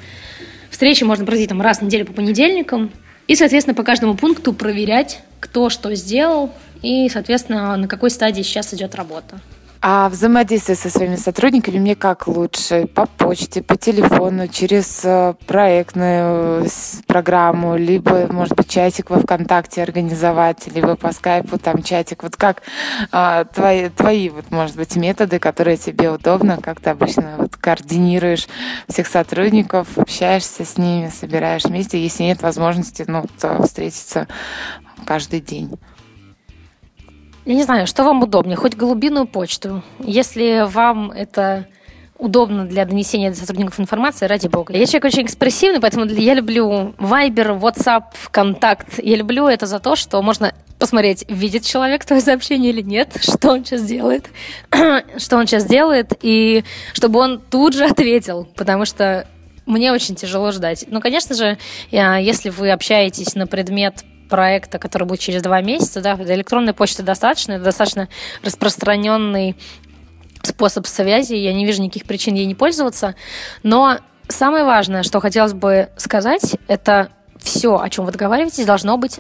Встречи 0.71 1.03
можно 1.03 1.23
проводить 1.23 1.49
там 1.49 1.61
раз 1.61 1.79
в 1.79 1.83
неделю 1.83 2.07
по 2.07 2.13
понедельникам, 2.13 2.91
и, 3.27 3.35
соответственно, 3.35 3.75
по 3.75 3.83
каждому 3.83 4.15
пункту 4.15 4.53
проверять, 4.53 5.19
кто 5.39 5.69
что 5.69 5.93
сделал, 5.93 6.51
и, 6.81 7.07
соответственно, 7.09 7.77
на 7.77 7.87
какой 7.87 8.09
стадии 8.09 8.41
сейчас 8.41 8.73
идет 8.73 8.95
работа. 8.95 9.39
А 9.83 10.09
взаимодействие 10.09 10.75
со 10.75 10.91
своими 10.91 11.15
сотрудниками 11.15 11.79
мне 11.79 11.95
как 11.95 12.27
лучше? 12.27 12.85
По 12.85 13.07
почте, 13.07 13.63
по 13.63 13.75
телефону, 13.75 14.47
через 14.47 15.01
э, 15.03 15.33
проектную 15.47 16.67
программу, 17.07 17.77
либо, 17.77 18.31
может 18.31 18.55
быть, 18.55 18.69
чатик 18.69 19.09
во 19.09 19.19
ВКонтакте 19.19 19.81
организовать, 19.81 20.67
либо 20.67 20.95
по 20.95 21.11
скайпу 21.11 21.57
там 21.57 21.81
чатик. 21.81 22.21
Вот 22.21 22.35
как 22.35 22.61
а, 23.11 23.45
твои, 23.45 23.89
твои, 23.89 24.29
вот, 24.29 24.51
может 24.51 24.75
быть, 24.75 24.95
методы, 24.95 25.39
которые 25.39 25.77
тебе 25.77 26.11
удобно, 26.11 26.59
как 26.61 26.79
ты 26.79 26.91
обычно 26.91 27.33
вот, 27.39 27.55
координируешь 27.55 28.47
всех 28.87 29.07
сотрудников, 29.07 29.97
общаешься 29.97 30.63
с 30.63 30.77
ними, 30.77 31.09
собираешь 31.09 31.63
вместе, 31.63 31.99
если 31.99 32.21
нет 32.21 32.43
возможности, 32.43 33.03
ну, 33.07 33.25
встретиться 33.63 34.27
каждый 35.07 35.41
день. 35.41 35.71
Я 37.45 37.55
не 37.55 37.63
знаю, 37.63 37.87
что 37.87 38.03
вам 38.03 38.21
удобнее, 38.21 38.55
хоть 38.55 38.75
голубиную 38.75 39.25
почту. 39.25 39.83
Если 39.99 40.65
вам 40.67 41.11
это 41.11 41.67
удобно 42.21 42.65
для 42.65 42.85
донесения 42.85 43.31
до 43.31 43.35
сотрудников 43.35 43.79
информации, 43.79 44.27
ради 44.27 44.47
бога. 44.47 44.77
Я 44.77 44.85
человек 44.85 45.05
очень 45.05 45.23
экспрессивный, 45.23 45.79
поэтому 45.79 46.05
я 46.05 46.35
люблю 46.35 46.93
Viber, 46.99 47.59
WhatsApp, 47.59 48.03
ВКонтакт. 48.13 48.99
Я 49.03 49.15
люблю 49.15 49.47
это 49.47 49.65
за 49.65 49.79
то, 49.79 49.95
что 49.95 50.21
можно 50.21 50.53
посмотреть, 50.77 51.25
видит 51.29 51.63
человек 51.63 52.05
твое 52.05 52.21
сообщение 52.21 52.71
или 52.71 52.81
нет, 52.81 53.17
что 53.21 53.49
он 53.49 53.65
сейчас 53.65 53.81
делает, 53.83 54.29
что 55.17 55.37
он 55.37 55.47
сейчас 55.47 55.65
делает, 55.65 56.13
и 56.21 56.63
чтобы 56.93 57.19
он 57.19 57.39
тут 57.39 57.73
же 57.73 57.85
ответил, 57.85 58.47
потому 58.55 58.85
что 58.85 59.27
мне 59.65 59.91
очень 59.91 60.15
тяжело 60.15 60.51
ждать. 60.51 60.85
Ну, 60.89 61.01
конечно 61.01 61.35
же, 61.35 61.57
если 61.89 62.49
вы 62.49 62.71
общаетесь 62.71 63.33
на 63.33 63.47
предмет 63.47 64.03
проекта, 64.31 64.79
который 64.79 65.03
будет 65.03 65.19
через 65.19 65.43
два 65.43 65.61
месяца, 65.61 66.01
да, 66.01 66.13
электронной 66.13 66.73
почты 66.73 67.03
достаточно, 67.03 67.59
достаточно 67.59 68.07
распространенный 68.43 69.57
способ 70.41 70.87
связи, 70.87 71.35
я 71.35 71.53
не 71.53 71.65
вижу 71.65 71.83
никаких 71.83 72.05
причин 72.05 72.33
ей 72.33 72.45
не 72.45 72.55
пользоваться, 72.55 73.13
но 73.61 73.97
самое 74.29 74.63
важное, 74.63 75.03
что 75.03 75.19
хотелось 75.19 75.53
бы 75.53 75.89
сказать, 75.97 76.55
это 76.67 77.09
все, 77.37 77.77
о 77.77 77.89
чем 77.89 78.05
вы 78.05 78.13
договариваетесь, 78.13 78.65
должно 78.65 78.97
быть 78.97 79.19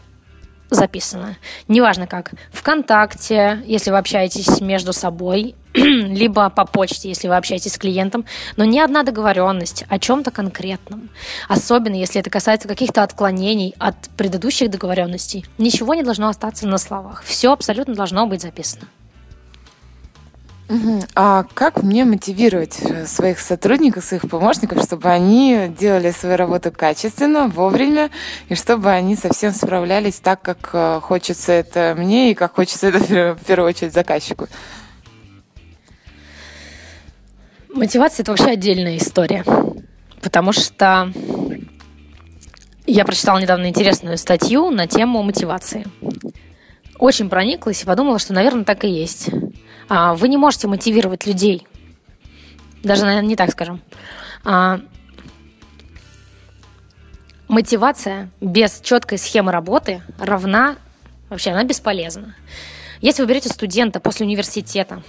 записано. 0.71 1.37
Неважно 1.67 2.07
как. 2.07 2.31
Вконтакте, 2.51 3.61
если 3.65 3.91
вы 3.91 3.97
общаетесь 3.97 4.61
между 4.61 4.93
собой, 4.93 5.55
либо 5.73 6.49
по 6.49 6.65
почте, 6.65 7.09
если 7.09 7.27
вы 7.27 7.35
общаетесь 7.35 7.73
с 7.73 7.77
клиентом, 7.77 8.25
но 8.57 8.65
ни 8.65 8.79
одна 8.79 9.03
договоренность 9.03 9.85
о 9.89 9.99
чем-то 9.99 10.31
конкретном, 10.31 11.09
особенно 11.47 11.95
если 11.95 12.19
это 12.19 12.29
касается 12.29 12.67
каких-то 12.67 13.03
отклонений 13.03 13.75
от 13.77 13.95
предыдущих 14.17 14.71
договоренностей, 14.71 15.45
ничего 15.57 15.93
не 15.93 16.03
должно 16.03 16.29
остаться 16.29 16.67
на 16.67 16.77
словах. 16.77 17.23
Все 17.23 17.51
абсолютно 17.51 17.93
должно 17.93 18.25
быть 18.25 18.41
записано. 18.41 18.87
А 21.15 21.43
как 21.53 21.83
мне 21.83 22.05
мотивировать 22.05 22.79
э, 22.81 23.05
своих 23.05 23.39
сотрудников, 23.39 24.05
своих 24.05 24.29
помощников, 24.29 24.81
чтобы 24.83 25.09
они 25.09 25.73
делали 25.77 26.11
свою 26.11 26.37
работу 26.37 26.71
качественно, 26.71 27.47
вовремя, 27.47 28.09
и 28.47 28.55
чтобы 28.55 28.89
они 28.89 29.15
совсем 29.15 29.51
справлялись 29.51 30.19
так, 30.21 30.41
как 30.41 30.69
э, 30.71 30.99
хочется 31.01 31.51
это 31.51 31.93
мне 31.97 32.31
и 32.31 32.33
как 32.35 32.55
хочется 32.55 32.87
это 32.87 33.35
в 33.35 33.45
первую 33.45 33.69
очередь 33.69 33.93
заказчику? 33.93 34.47
Мотивация– 37.73 38.23
это 38.23 38.31
вообще 38.31 38.51
отдельная 38.51 38.97
история, 38.97 39.43
потому 40.21 40.53
что 40.53 41.11
я 42.85 43.03
прочитала 43.05 43.39
недавно 43.39 43.67
интересную 43.67 44.17
статью 44.17 44.69
на 44.69 44.87
тему 44.87 45.21
мотивации. 45.23 45.85
Очень 46.97 47.29
прониклась 47.29 47.81
и 47.81 47.85
подумала, 47.85 48.19
что, 48.19 48.33
наверное, 48.33 48.63
так 48.63 48.83
и 48.83 48.89
есть. 48.89 49.29
А, 49.93 50.13
вы 50.15 50.29
не 50.29 50.37
можете 50.37 50.69
мотивировать 50.69 51.25
людей. 51.25 51.67
Даже, 52.81 53.03
наверное, 53.03 53.27
не 53.27 53.35
так 53.35 53.51
скажем. 53.51 53.81
А, 54.45 54.79
мотивация 57.49 58.31
без 58.39 58.79
четкой 58.79 59.17
схемы 59.17 59.51
работы 59.51 60.01
равна, 60.17 60.77
вообще 61.27 61.51
она 61.51 61.65
бесполезна. 61.65 62.35
Если 63.01 63.21
вы 63.21 63.27
берете 63.27 63.49
студента 63.49 63.99
после 63.99 64.25
университета, 64.25 65.03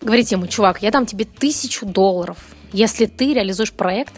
говорите 0.00 0.34
ему, 0.34 0.48
чувак, 0.48 0.82
я 0.82 0.90
дам 0.90 1.06
тебе 1.06 1.24
тысячу 1.24 1.86
долларов, 1.86 2.38
если 2.72 3.06
ты 3.06 3.34
реализуешь 3.34 3.72
проект, 3.72 4.14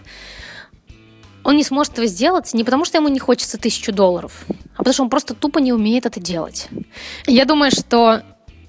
он 1.45 1.57
не 1.59 1.63
сможет 1.63 1.93
этого 1.93 2.07
сделать 2.07 2.55
не 2.55 2.65
потому, 2.65 2.87
что 2.87 2.97
ему 2.97 3.09
не 3.09 3.19
хочется 3.19 3.59
тысячу 3.59 3.93
долларов, 3.93 4.47
а 4.77 4.79
потому 4.79 4.95
что 4.95 5.03
он 5.03 5.11
просто 5.11 5.35
тупо 5.35 5.59
не 5.59 5.75
умеет 5.75 6.07
это 6.07 6.21
делать. 6.21 6.71
Я 7.27 7.45
думаю, 7.45 7.71
что 7.71 8.23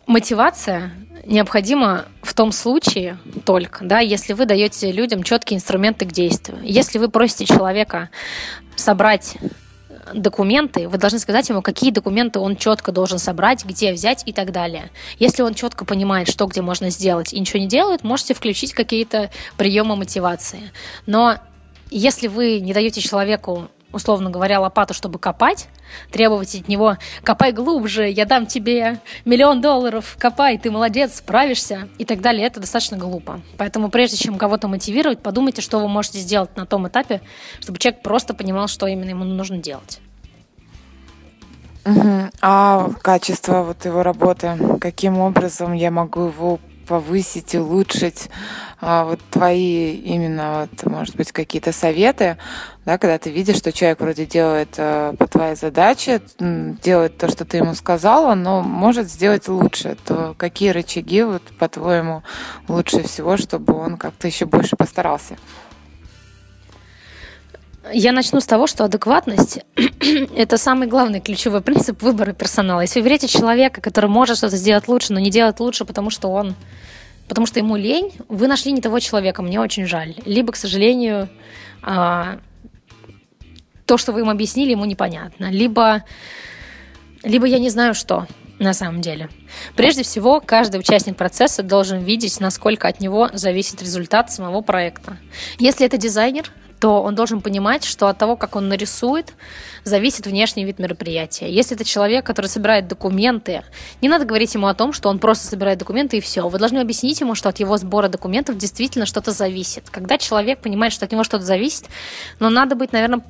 мотивация 0.10 0.92
необходима 1.24 2.06
в 2.24 2.34
том 2.34 2.52
случае 2.52 3.20
только, 3.46 3.86
да, 3.86 4.00
если 4.00 4.34
вы 4.34 4.46
даете 4.46 4.92
людям 4.92 5.22
четкие 5.22 5.58
инструменты 5.58 6.06
к 6.06 6.12
действию. 6.12 6.58
Если 6.64 6.98
вы 6.98 7.10
просите 7.10 7.46
человека 7.46 8.10
собрать 8.76 9.38
документы, 10.12 10.90
вы 10.90 10.98
должны 10.98 11.20
сказать 11.20 11.48
ему, 11.50 11.62
какие 11.62 11.92
документы 11.92 12.40
он 12.40 12.56
четко 12.56 12.92
должен 12.92 13.20
собрать, 13.20 13.64
где 13.64 13.94
взять 13.94 14.24
и 14.26 14.34
так 14.34 14.52
далее. 14.52 14.90
Если 15.20 15.44
он 15.44 15.54
четко 15.54 15.86
понимает, 15.86 16.28
что 16.28 16.48
где 16.48 16.64
можно 16.64 16.90
сделать 16.90 17.32
и 17.32 17.40
ничего 17.40 17.60
не 17.60 17.68
делает, 17.68 18.04
можете 18.04 18.34
включить 18.34 18.74
какие-то 18.74 19.30
приемы 19.58 19.96
мотивации. 19.96 20.72
Но 21.06 21.38
если 21.92 22.28
вы 22.28 22.60
не 22.60 22.74
даете 22.74 23.02
человеку 23.02 23.70
условно 23.92 24.30
говоря, 24.30 24.60
лопату, 24.60 24.94
чтобы 24.94 25.20
копать, 25.20 25.68
требовать 26.12 26.56
от 26.56 26.68
него 26.68 26.98
«копай 27.24 27.52
глубже, 27.52 28.10
я 28.10 28.26
дам 28.26 28.46
тебе 28.46 29.00
миллион 29.26 29.62
долларов, 29.62 30.16
копай, 30.20 30.58
ты 30.58 30.72
молодец, 30.72 31.16
справишься» 31.18 31.88
и 31.98 32.06
так 32.06 32.22
далее, 32.22 32.46
это 32.46 32.60
достаточно 32.60 32.98
глупо. 32.98 33.42
Поэтому 33.58 33.90
прежде 33.90 34.18
чем 34.18 34.38
кого-то 34.38 34.68
мотивировать, 34.68 35.22
подумайте, 35.22 35.62
что 35.62 35.80
вы 35.80 35.88
можете 35.88 36.20
сделать 36.20 36.56
на 36.56 36.66
том 36.66 36.88
этапе, 36.88 37.22
чтобы 37.60 37.80
человек 37.80 38.02
просто 38.02 38.34
понимал, 38.34 38.68
что 38.68 38.88
именно 38.88 39.10
ему 39.10 39.24
нужно 39.24 39.58
делать. 39.58 40.00
Угу. 41.86 42.30
А 42.42 42.90
качество 43.02 43.64
вот 43.64 43.86
его 43.86 44.04
работы, 44.04 44.58
каким 44.80 45.18
образом 45.18 45.74
я 45.74 45.92
могу 45.92 46.26
его 46.26 46.60
повысить, 46.90 47.54
улучшить? 47.54 48.30
А, 48.82 49.06
вот 49.06 49.20
твои 49.30 49.94
именно, 49.94 50.68
вот, 50.72 50.92
может 50.92 51.16
быть, 51.16 51.32
какие-то 51.32 51.72
советы, 51.72 52.38
да, 52.84 52.98
когда 52.98 53.20
ты 53.20 53.30
видишь, 53.30 53.58
что 53.58 53.72
человек 53.72 54.00
вроде 54.00 54.26
делает 54.26 54.70
э, 54.78 55.14
по 55.20 55.28
твоей 55.28 55.56
задаче, 55.56 56.22
делает 56.40 57.18
то, 57.18 57.30
что 57.30 57.46
ты 57.46 57.58
ему 57.58 57.76
сказала, 57.76 58.34
но 58.34 58.64
может 58.64 59.08
сделать 59.08 59.48
лучше, 59.48 59.98
то 60.04 60.34
какие 60.38 60.70
рычаги, 60.70 61.22
вот, 61.22 61.44
по-твоему, 61.60 62.24
лучше 62.68 63.04
всего, 63.04 63.38
чтобы 63.38 63.76
он 63.76 63.98
как-то 63.98 64.26
еще 64.26 64.46
больше 64.46 64.76
постарался? 64.76 65.38
Я 67.94 68.12
начну 68.12 68.40
с 68.40 68.46
того, 68.46 68.68
что 68.68 68.84
адекватность– 68.86 69.60
это 70.36 70.58
самый 70.58 70.88
главный 70.88 71.20
ключевой 71.20 71.62
принцип 71.62 72.02
выбора 72.02 72.34
персонала. 72.34 72.82
Если 72.82 73.00
вы 73.00 73.06
берете 73.06 73.28
человека, 73.28 73.82
который 73.82 74.10
может 74.10 74.38
что-то 74.38 74.58
сделать 74.58 74.88
лучше, 74.88 75.14
но 75.14 75.20
не 75.20 75.32
делает 75.32 75.60
лучше, 75.60 75.86
потому 75.86 76.10
что 76.10 76.30
он 76.30 76.56
потому 77.28 77.46
что 77.46 77.60
ему 77.60 77.76
лень, 77.76 78.12
вы 78.28 78.48
нашли 78.48 78.72
не 78.72 78.82
того 78.82 79.00
человека, 79.00 79.44
мне 79.44 79.60
очень 79.60 79.86
жаль. 79.86 80.16
Либо, 80.26 80.52
к 80.52 80.56
сожалению, 80.56 81.30
а, 81.84 82.40
то, 83.86 83.98
что 84.00 84.12
вы 84.12 84.22
ему 84.22 84.32
объяснили, 84.32 84.72
ему 84.72 84.86
непонятно. 84.86 85.52
Либо, 85.52 86.04
либо 87.24 87.46
я 87.46 87.60
не 87.60 87.70
знаю 87.70 87.94
что 87.94 88.26
на 88.58 88.74
самом 88.74 89.02
деле. 89.02 89.30
Прежде 89.76 90.04
всего, 90.04 90.42
каждый 90.42 90.80
участник 90.80 91.16
процесса 91.16 91.64
должен 91.64 92.00
видеть, 92.00 92.40
насколько 92.40 92.88
от 92.88 93.00
него 93.00 93.30
зависит 93.32 93.82
результат 93.82 94.32
самого 94.32 94.62
проекта. 94.62 95.18
Если 95.60 95.86
это 95.86 95.98
дизайнер, 95.98 96.52
то 96.80 97.02
он 97.02 97.16
должен 97.16 97.42
понимать, 97.42 97.84
что 97.84 98.08
от 98.08 98.18
того, 98.18 98.36
как 98.36 98.56
он 98.56 98.70
нарисует, 98.70 99.34
зависит 99.84 100.26
внешний 100.26 100.64
вид 100.64 100.80
мероприятия. 100.80 101.52
Если 101.52 101.76
это 101.76 101.84
человек, 101.84 102.26
который 102.26 102.48
собирает 102.48 102.88
документы, 102.88 103.64
не 104.02 104.10
надо 104.10 104.26
говорить 104.26 104.54
ему 104.54 104.68
о 104.68 104.74
том, 104.74 104.94
что 104.94 105.10
он 105.10 105.20
просто 105.20 105.48
собирает 105.48 105.80
документы 105.80 106.18
и 106.18 106.22
все. 106.22 106.48
Вы 106.48 106.58
должны 106.58 106.80
объяснить 106.80 107.20
ему, 107.20 107.36
что 107.36 107.50
от 107.50 107.60
его 107.60 107.78
сбора 107.78 108.08
документов 108.08 108.58
действительно 108.58 109.06
что-то 109.06 109.32
зависит. 109.32 109.90
Когда 109.90 110.18
человек 110.18 110.60
понимает, 110.60 110.94
что 110.94 111.06
от 111.06 111.12
него 111.12 111.24
что-то 111.24 111.44
зависит, 111.44 111.86
но 112.40 112.50
надо 112.50 112.76
быть, 112.76 112.94
наверное, 112.94 113.22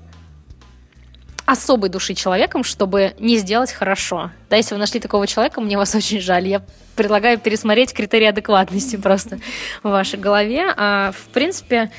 особой 1.48 1.90
души 1.90 2.14
человеком, 2.14 2.64
чтобы 2.64 3.14
не 3.18 3.38
сделать 3.38 3.72
хорошо. 3.72 4.30
Да, 4.52 4.58
если 4.58 4.76
вы 4.76 4.80
нашли 4.80 5.00
такого 5.00 5.26
человека, 5.26 5.60
мне 5.62 5.78
вас 5.78 5.96
очень 5.96 6.22
жаль. 6.22 6.48
Я 6.48 6.62
предлагаю 6.96 7.40
пересмотреть 7.40 7.94
критерии 7.94 8.28
адекватности 8.28 8.96
просто 8.96 9.40
в 9.82 9.90
вашей 9.90 10.20
голове. 10.20 10.72
А, 10.78 11.12
в 11.12 11.30
принципе, 11.34 11.90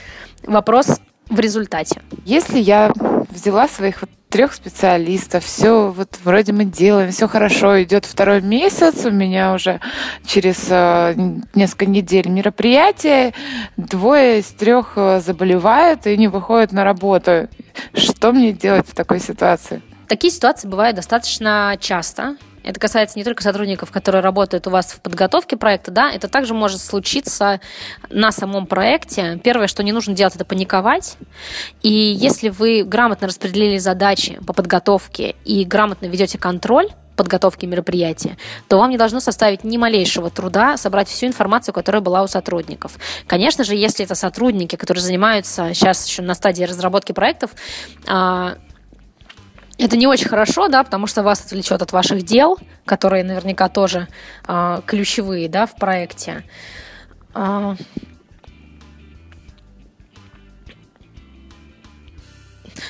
вопрос 0.44 1.00
в 1.31 1.40
результате. 1.40 2.03
Если 2.25 2.59
я 2.59 2.93
взяла 3.31 3.69
своих 3.69 4.03
вот 4.03 4.11
трех 4.29 4.53
специалистов, 4.53 5.45
все 5.45 5.90
вот 5.90 6.19
вроде 6.25 6.53
мы 6.53 6.64
делаем, 6.64 7.11
все 7.11 7.27
хорошо, 7.27 7.83
идет 7.83 8.05
второй 8.05 8.40
месяц, 8.43 9.05
у 9.05 9.11
меня 9.11 9.55
уже 9.55 9.81
через 10.25 10.66
э, 10.69 11.14
несколько 11.55 11.87
недель 11.87 12.29
мероприятие, 12.29 13.35
двое 13.77 14.40
из 14.40 14.47
трех 14.47 14.93
э, 14.97 15.21
заболевают 15.21 16.07
и 16.07 16.16
не 16.16 16.29
выходят 16.29 16.73
на 16.73 16.85
работу. 16.85 17.49
Что 17.93 18.33
мне 18.33 18.53
делать 18.53 18.87
в 18.88 18.95
такой 18.95 19.19
ситуации? 19.19 19.83
Такие 20.07 20.33
ситуации 20.33 20.69
бывают 20.69 20.97
достаточно 20.97 21.77
часто. 21.81 22.37
Это 22.62 22.79
касается 22.79 23.18
не 23.18 23.25
только 23.25 23.42
сотрудников, 23.42 23.90
которые 23.90 24.23
работают 24.23 24.66
у 24.66 24.70
вас 24.70 24.92
в 24.92 25.01
подготовке 25.01 25.57
проекта, 25.57 25.90
да, 25.90 26.11
это 26.11 26.29
также 26.29 26.55
может 26.55 26.81
случиться 26.81 27.61
на 28.11 28.33
самом 28.33 28.66
проекте. 28.66 29.40
Первое, 29.42 29.66
что 29.66 29.83
не 29.83 29.92
нужно 29.92 30.14
делать, 30.14 30.37
это 30.37 30.44
паниковать. 30.44 31.16
И 31.83 31.90
если 31.90 32.49
вы 32.49 32.85
грамотно 32.85 33.27
распределили 33.27 33.79
задачи 33.79 34.38
по 34.46 34.53
подготовке 34.53 35.37
и 35.44 35.64
грамотно 35.64 36.07
ведете 36.07 36.38
контроль, 36.38 36.88
подготовки 37.20 37.66
мероприятия, 37.66 38.38
то 38.66 38.79
вам 38.79 38.88
не 38.88 38.96
должно 38.96 39.20
составить 39.20 39.62
ни 39.62 39.77
малейшего 39.77 40.31
труда 40.31 40.79
собрать 40.79 41.07
всю 41.07 41.27
информацию, 41.27 41.75
которая 41.75 42.01
была 42.01 42.23
у 42.23 42.27
сотрудников. 42.27 42.92
Конечно 43.27 43.62
же, 43.62 43.77
если 43.77 44.07
это 44.07 44.14
сотрудники, 44.14 44.77
которые 44.77 45.03
занимаются 45.03 45.75
сейчас 45.75 46.07
еще 46.09 46.23
на 46.23 46.33
стадии 46.33 46.64
разработки 46.64 47.12
проектов, 47.12 47.51
а, 48.07 48.57
это 49.81 49.97
не 49.97 50.07
очень 50.07 50.29
хорошо, 50.29 50.69
да, 50.69 50.85
потому 50.85 51.07
что 51.07 51.23
вас 51.23 51.45
отвлечет 51.45 51.83
от 51.83 51.93
ваших 51.93 52.23
дел, 52.23 52.59
которые 52.85 53.25
наверняка 53.25 53.69
тоже 53.69 54.09
э, 54.47 54.81
ключевые, 54.87 55.49
да, 55.49 55.66
в 55.66 55.75
проекте. 55.77 56.45
Э, 57.35 57.75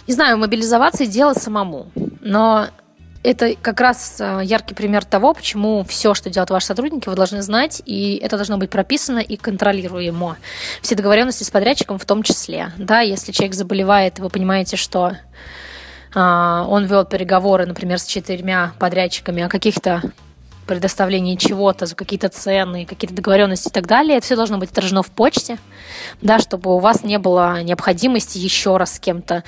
не 0.07 0.15
знаю, 0.15 0.39
мобилизоваться 0.39 1.05
и 1.05 1.07
делать 1.07 1.39
самому. 1.39 1.91
Но 2.21 2.69
это 3.23 3.55
как 3.55 3.81
раз 3.81 4.21
яркий 4.43 4.75
пример 4.75 5.05
того, 5.05 5.35
почему 5.35 5.85
все, 5.85 6.15
что 6.15 6.31
делают 6.31 6.51
ваши 6.51 6.67
сотрудники, 6.67 7.09
вы 7.09 7.15
должны 7.15 7.43
знать, 7.43 7.83
и 7.85 8.19
это 8.23 8.37
должно 8.37 8.57
быть 8.57 8.71
прописано 8.71 9.19
и 9.19 9.37
контролируемо. 9.37 10.39
Все 10.81 10.95
договоренности 10.95 11.45
с 11.45 11.51
подрядчиком 11.51 11.99
в 11.99 12.05
том 12.05 12.23
числе. 12.23 12.73
Да, 12.79 13.01
если 13.01 13.33
человек 13.33 13.55
заболевает, 13.55 14.19
вы 14.19 14.31
понимаете, 14.31 14.77
что 14.77 15.05
а, 15.05 15.17
он 16.15 16.87
вел 16.87 17.05
переговоры, 17.05 17.67
например, 17.67 17.99
с 17.99 18.07
четырьмя 18.07 18.73
подрядчиками 18.79 19.43
о 19.43 19.49
каких-то 19.49 20.03
предоставлении 20.71 21.35
чего-то 21.35 21.87
за 21.87 21.97
какие-то 21.97 22.29
цены, 22.29 22.87
какие-то 22.87 23.13
договоренности 23.13 23.69
и 23.69 23.73
так 23.73 23.89
далее. 23.89 24.19
Это 24.19 24.27
все 24.27 24.37
должно 24.37 24.57
быть 24.57 24.71
отражено 24.71 25.03
в 25.03 25.11
почте, 25.11 25.59
да, 26.23 26.39
чтобы 26.39 26.73
у 26.73 26.79
вас 26.79 27.03
не 27.03 27.19
было 27.19 27.61
необходимости 27.65 28.39
еще 28.39 28.77
раз 28.77 28.95
с 28.95 29.01
кем-то 29.01 29.43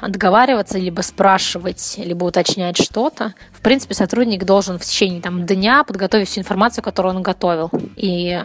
договариваться, 0.00 0.78
либо 0.78 1.00
спрашивать, 1.00 1.94
либо 1.98 2.24
уточнять 2.24 2.76
что-то. 2.76 3.34
В 3.52 3.60
принципе, 3.60 3.94
сотрудник 3.94 4.44
должен 4.44 4.78
в 4.78 4.84
течение 4.84 5.20
там, 5.20 5.46
дня 5.46 5.82
подготовить 5.82 6.28
всю 6.28 6.42
информацию, 6.42 6.84
которую 6.84 7.16
он 7.16 7.22
готовил. 7.24 7.72
И 7.96 8.40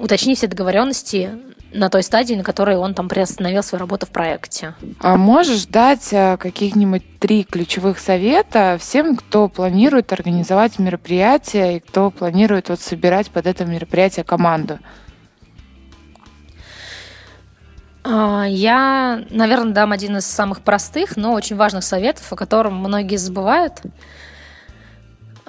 уточнить 0.00 0.38
все 0.38 0.48
договоренности 0.48 1.30
на 1.72 1.90
той 1.90 2.02
стадии, 2.02 2.34
на 2.34 2.44
которой 2.44 2.76
он 2.76 2.94
там 2.94 3.08
приостановил 3.08 3.62
свою 3.62 3.80
работу 3.80 4.06
в 4.06 4.10
проекте. 4.10 4.74
А 5.00 5.16
можешь 5.16 5.66
дать 5.66 6.12
э, 6.12 6.36
каких-нибудь 6.38 7.18
три 7.18 7.44
ключевых 7.44 7.98
совета 7.98 8.76
всем, 8.80 9.16
кто 9.16 9.48
планирует 9.48 10.12
организовать 10.12 10.78
мероприятие 10.78 11.76
и 11.76 11.80
кто 11.80 12.10
планирует 12.10 12.68
вот 12.68 12.80
собирать 12.80 13.30
под 13.30 13.46
это 13.46 13.64
мероприятие 13.64 14.24
команду? 14.24 14.78
А, 18.04 18.46
я, 18.48 19.22
наверное, 19.30 19.74
дам 19.74 19.92
один 19.92 20.16
из 20.16 20.26
самых 20.26 20.62
простых, 20.62 21.16
но 21.16 21.34
очень 21.34 21.56
важных 21.56 21.84
советов, 21.84 22.32
о 22.32 22.36
котором 22.36 22.76
многие 22.76 23.16
забывают. 23.16 23.82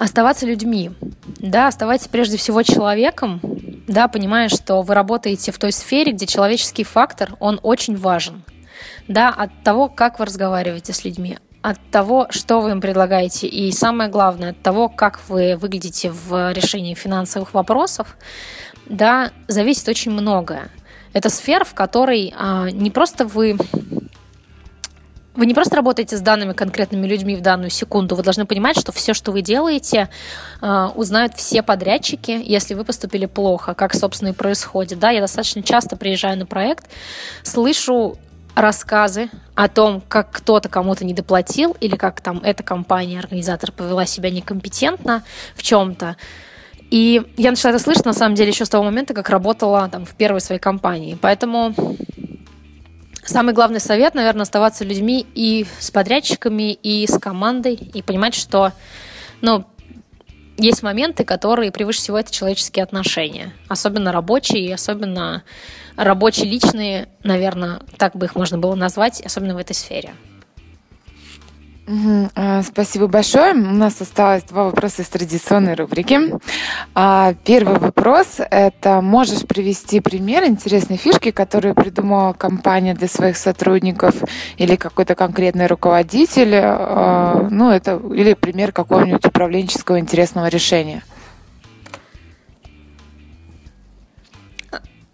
Оставаться 0.00 0.46
людьми. 0.46 0.92
Да, 1.40 1.66
оставайтесь 1.66 2.08
прежде 2.08 2.38
всего 2.38 2.62
человеком, 2.62 3.38
да, 3.86 4.08
понимая, 4.08 4.48
что 4.48 4.80
вы 4.80 4.94
работаете 4.94 5.52
в 5.52 5.58
той 5.58 5.72
сфере, 5.72 6.12
где 6.12 6.24
человеческий 6.24 6.84
фактор, 6.84 7.36
он 7.38 7.60
очень 7.62 7.98
важен. 7.98 8.42
Да, 9.08 9.28
от 9.28 9.50
того, 9.62 9.90
как 9.90 10.18
вы 10.18 10.24
разговариваете 10.24 10.94
с 10.94 11.04
людьми, 11.04 11.36
от 11.60 11.76
того, 11.90 12.28
что 12.30 12.62
вы 12.62 12.70
им 12.70 12.80
предлагаете, 12.80 13.46
и 13.46 13.70
самое 13.72 14.08
главное, 14.08 14.52
от 14.52 14.62
того, 14.62 14.88
как 14.88 15.20
вы 15.28 15.58
выглядите 15.58 16.10
в 16.10 16.50
решении 16.52 16.94
финансовых 16.94 17.52
вопросов, 17.52 18.16
да, 18.86 19.32
зависит 19.48 19.86
очень 19.86 20.12
многое. 20.12 20.70
Это 21.12 21.28
сфера, 21.28 21.64
в 21.64 21.74
которой 21.74 22.32
а, 22.38 22.70
не 22.70 22.90
просто 22.90 23.26
вы 23.26 23.58
вы 25.40 25.46
не 25.46 25.54
просто 25.54 25.74
работаете 25.74 26.18
с 26.18 26.20
данными 26.20 26.52
конкретными 26.52 27.06
людьми 27.06 27.34
в 27.34 27.40
данную 27.40 27.70
секунду, 27.70 28.14
вы 28.14 28.22
должны 28.22 28.44
понимать, 28.44 28.78
что 28.78 28.92
все, 28.92 29.14
что 29.14 29.32
вы 29.32 29.40
делаете, 29.40 30.10
э, 30.60 30.88
узнают 30.94 31.32
все 31.34 31.62
подрядчики, 31.62 32.38
если 32.44 32.74
вы 32.74 32.84
поступили 32.84 33.24
плохо, 33.24 33.72
как, 33.72 33.94
собственно, 33.94 34.28
и 34.28 34.32
происходит. 34.32 34.98
Да, 34.98 35.08
я 35.08 35.22
достаточно 35.22 35.62
часто 35.62 35.96
приезжаю 35.96 36.36
на 36.36 36.44
проект, 36.44 36.90
слышу 37.42 38.18
рассказы 38.54 39.30
о 39.54 39.68
том, 39.68 40.02
как 40.08 40.30
кто-то 40.30 40.68
кому-то 40.68 41.06
не 41.06 41.14
доплатил 41.14 41.74
или 41.80 41.96
как 41.96 42.20
там 42.20 42.42
эта 42.44 42.62
компания, 42.62 43.18
организатор 43.18 43.72
повела 43.72 44.04
себя 44.04 44.28
некомпетентно 44.28 45.22
в 45.54 45.62
чем-то. 45.62 46.16
И 46.90 47.22
я 47.38 47.50
начала 47.50 47.70
это 47.70 47.82
слышать, 47.82 48.04
на 48.04 48.12
самом 48.12 48.34
деле, 48.34 48.50
еще 48.50 48.66
с 48.66 48.68
того 48.68 48.84
момента, 48.84 49.14
как 49.14 49.30
работала 49.30 49.88
там 49.88 50.04
в 50.04 50.14
первой 50.16 50.42
своей 50.42 50.60
компании. 50.60 51.16
Поэтому 51.18 51.72
Самый 53.30 53.54
главный 53.54 53.78
совет, 53.78 54.16
наверное, 54.16 54.42
оставаться 54.42 54.84
людьми 54.84 55.24
и 55.36 55.64
с 55.78 55.92
подрядчиками, 55.92 56.72
и 56.72 57.06
с 57.06 57.16
командой, 57.16 57.74
и 57.74 58.02
понимать, 58.02 58.34
что 58.34 58.72
ну, 59.40 59.66
есть 60.58 60.82
моменты, 60.82 61.22
которые 61.24 61.70
превыше 61.70 62.00
всего 62.00 62.18
это 62.18 62.32
человеческие 62.32 62.82
отношения. 62.82 63.52
Особенно 63.68 64.10
рабочие, 64.10 64.66
и 64.66 64.72
особенно 64.72 65.44
рабочие 65.94 66.50
личные, 66.50 67.06
наверное, 67.22 67.82
так 67.98 68.16
бы 68.16 68.26
их 68.26 68.34
можно 68.34 68.58
было 68.58 68.74
назвать, 68.74 69.20
особенно 69.20 69.54
в 69.54 69.58
этой 69.58 69.74
сфере. 69.74 70.10
А, 72.36 72.62
спасибо 72.62 73.08
большое. 73.08 73.52
У 73.52 73.56
нас 73.56 74.00
осталось 74.00 74.44
два 74.44 74.64
вопроса 74.64 75.02
из 75.02 75.08
традиционной 75.08 75.74
рубрики. 75.74 76.38
А, 76.94 77.34
первый 77.44 77.78
вопрос– 77.78 78.36
это 78.50 79.00
можешь 79.00 79.40
привести 79.40 79.98
пример 80.00 80.44
интересной 80.44 80.98
фишки, 80.98 81.32
которую 81.32 81.74
придумала 81.74 82.32
компания 82.32 82.94
для 82.94 83.08
своих 83.08 83.36
сотрудников 83.36 84.14
или 84.56 84.76
какой-то 84.76 85.16
конкретный 85.16 85.66
руководитель, 85.66 86.54
а, 86.54 87.48
ну, 87.50 87.70
это, 87.70 88.00
или 88.14 88.34
пример 88.34 88.70
какого-нибудь 88.70 89.24
управленческого 89.24 89.98
интересного 89.98 90.46
решения? 90.46 91.02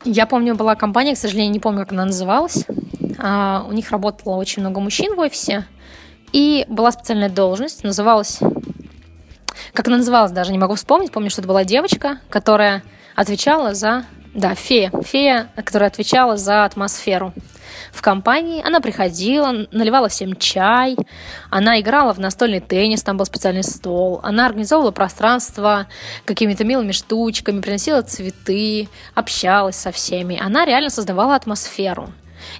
Я 0.05 0.27
помню, 0.27 0.55
была 0.55 0.75
компания, 0.75 1.15
к 1.15 1.19
сожалению, 1.19 1.53
не 1.53 1.59
помню, 1.59 1.81
как 1.81 1.93
она 1.93 2.05
называлась. 2.05 2.67
У 3.19 3.73
них 3.73 3.91
работало 3.91 4.37
очень 4.37 4.61
много 4.61 4.79
мужчин 4.79 5.17
в 5.17 5.19
офисе, 5.19 5.65
и 6.33 6.65
была 6.69 6.93
специальная 6.93 7.31
должность, 7.31 7.85
называлась... 7.85 8.41
Как 9.73 9.89
она 9.89 9.99
называлась, 9.99 10.33
даже 10.33 10.53
не 10.53 10.59
могу 10.59 10.75
вспомнить. 10.75 11.13
Помню, 11.13 11.31
что 11.31 11.41
это 11.41 11.49
была 11.49 11.65
девочка, 11.65 12.19
которая 12.31 12.83
отвечала 13.15 13.75
за... 13.75 14.05
Да, 14.35 14.55
фея. 14.55 14.93
Фея, 15.03 15.51
которая 15.57 15.89
отвечала 15.89 16.37
за 16.37 16.65
атмосферу 16.65 17.33
в 17.93 18.03
компании. 18.03 18.63
Она 18.65 18.81
приходила, 18.81 19.67
наливала 19.73 20.09
всем 20.09 20.37
чай, 20.37 20.97
она 21.51 21.81
играла 21.81 22.13
в 22.13 22.19
настольный 22.19 22.61
теннис, 22.61 23.03
там 23.03 23.17
был 23.17 23.25
специальный 23.25 23.65
стол, 23.65 24.21
она 24.23 24.47
организовывала 24.47 24.91
пространство 24.91 25.87
какими-то 26.25 26.65
милыми 26.65 26.93
штучками, 26.93 27.61
приносила 27.61 28.03
цветы, 28.03 28.89
общалась 29.15 29.77
со 29.77 29.91
всеми. 29.93 30.39
Она 30.41 30.65
реально 30.65 30.91
создавала 30.91 31.35
атмосферу. 31.35 32.13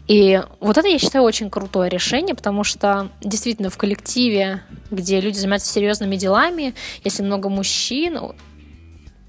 И 0.09 0.41
вот 0.61 0.79
это, 0.79 0.89
я 0.89 0.99
считаю, 0.99 1.25
очень 1.25 1.51
крутое 1.51 1.91
решение, 1.91 2.35
потому 2.35 2.65
что 2.65 3.11
действительно 3.21 3.71
в 3.71 3.77
коллективе, 3.77 4.63
где 4.91 5.21
люди 5.21 5.37
занимаются 5.37 5.73
серьезными 5.73 6.17
делами, 6.17 6.75
если 7.05 7.23
много 7.23 7.49
мужчин, 7.49 8.19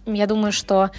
я 0.06 0.28
думаю, 0.28 0.52
что 0.52 0.92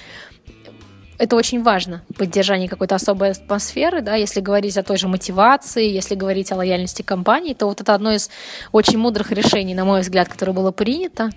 это 1.19 1.35
очень 1.35 1.63
важно, 1.63 2.03
поддержание 2.17 2.69
какой-то 2.69 2.95
особой 2.95 3.33
атмосферы, 3.33 4.03
да, 4.03 4.15
если 4.15 4.41
говорить 4.41 4.77
о 4.79 4.85
той 4.85 4.97
же 4.97 5.09
мотивации, 5.09 5.89
если 5.89 6.15
говорить 6.15 6.53
о 6.53 6.57
лояльности 6.57 7.03
компании, 7.03 7.55
то 7.55 7.67
вот 7.67 7.81
это 7.81 7.95
одно 7.95 8.13
из 8.13 8.31
очень 8.71 8.99
мудрых 8.99 9.33
решений, 9.33 9.75
на 9.75 9.85
мой 9.85 10.03
взгляд, 10.03 10.29
которое 10.29 10.53
было 10.53 10.71
принято 10.71 11.31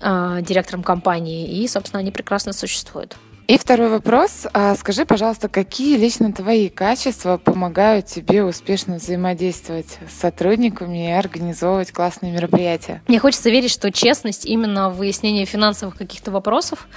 э, 0.00 0.38
директором 0.42 0.82
компании, 0.82 1.62
и, 1.62 1.68
собственно, 1.68 2.00
они 2.00 2.10
прекрасно 2.10 2.52
существуют. 2.54 3.16
И 3.46 3.58
второй 3.58 3.90
вопрос. 3.90 4.46
А, 4.54 4.74
скажи, 4.74 5.04
пожалуйста, 5.04 5.50
какие 5.50 5.98
лично 5.98 6.32
твои 6.32 6.70
качества 6.70 7.36
помогают 7.36 8.06
тебе 8.06 8.42
успешно 8.42 8.96
взаимодействовать 8.96 9.98
с 10.08 10.18
сотрудниками 10.18 11.10
и 11.10 11.12
организовывать 11.12 11.92
классные 11.92 12.32
мероприятия? 12.32 13.02
Мне 13.06 13.18
хочется 13.18 13.50
верить, 13.50 13.70
что 13.70 13.92
честность 13.92 14.46
именно 14.46 14.88
в 14.88 14.96
выяснении 14.96 15.44
финансовых 15.44 15.96
каких-то 15.96 16.30
вопросов, 16.30 16.88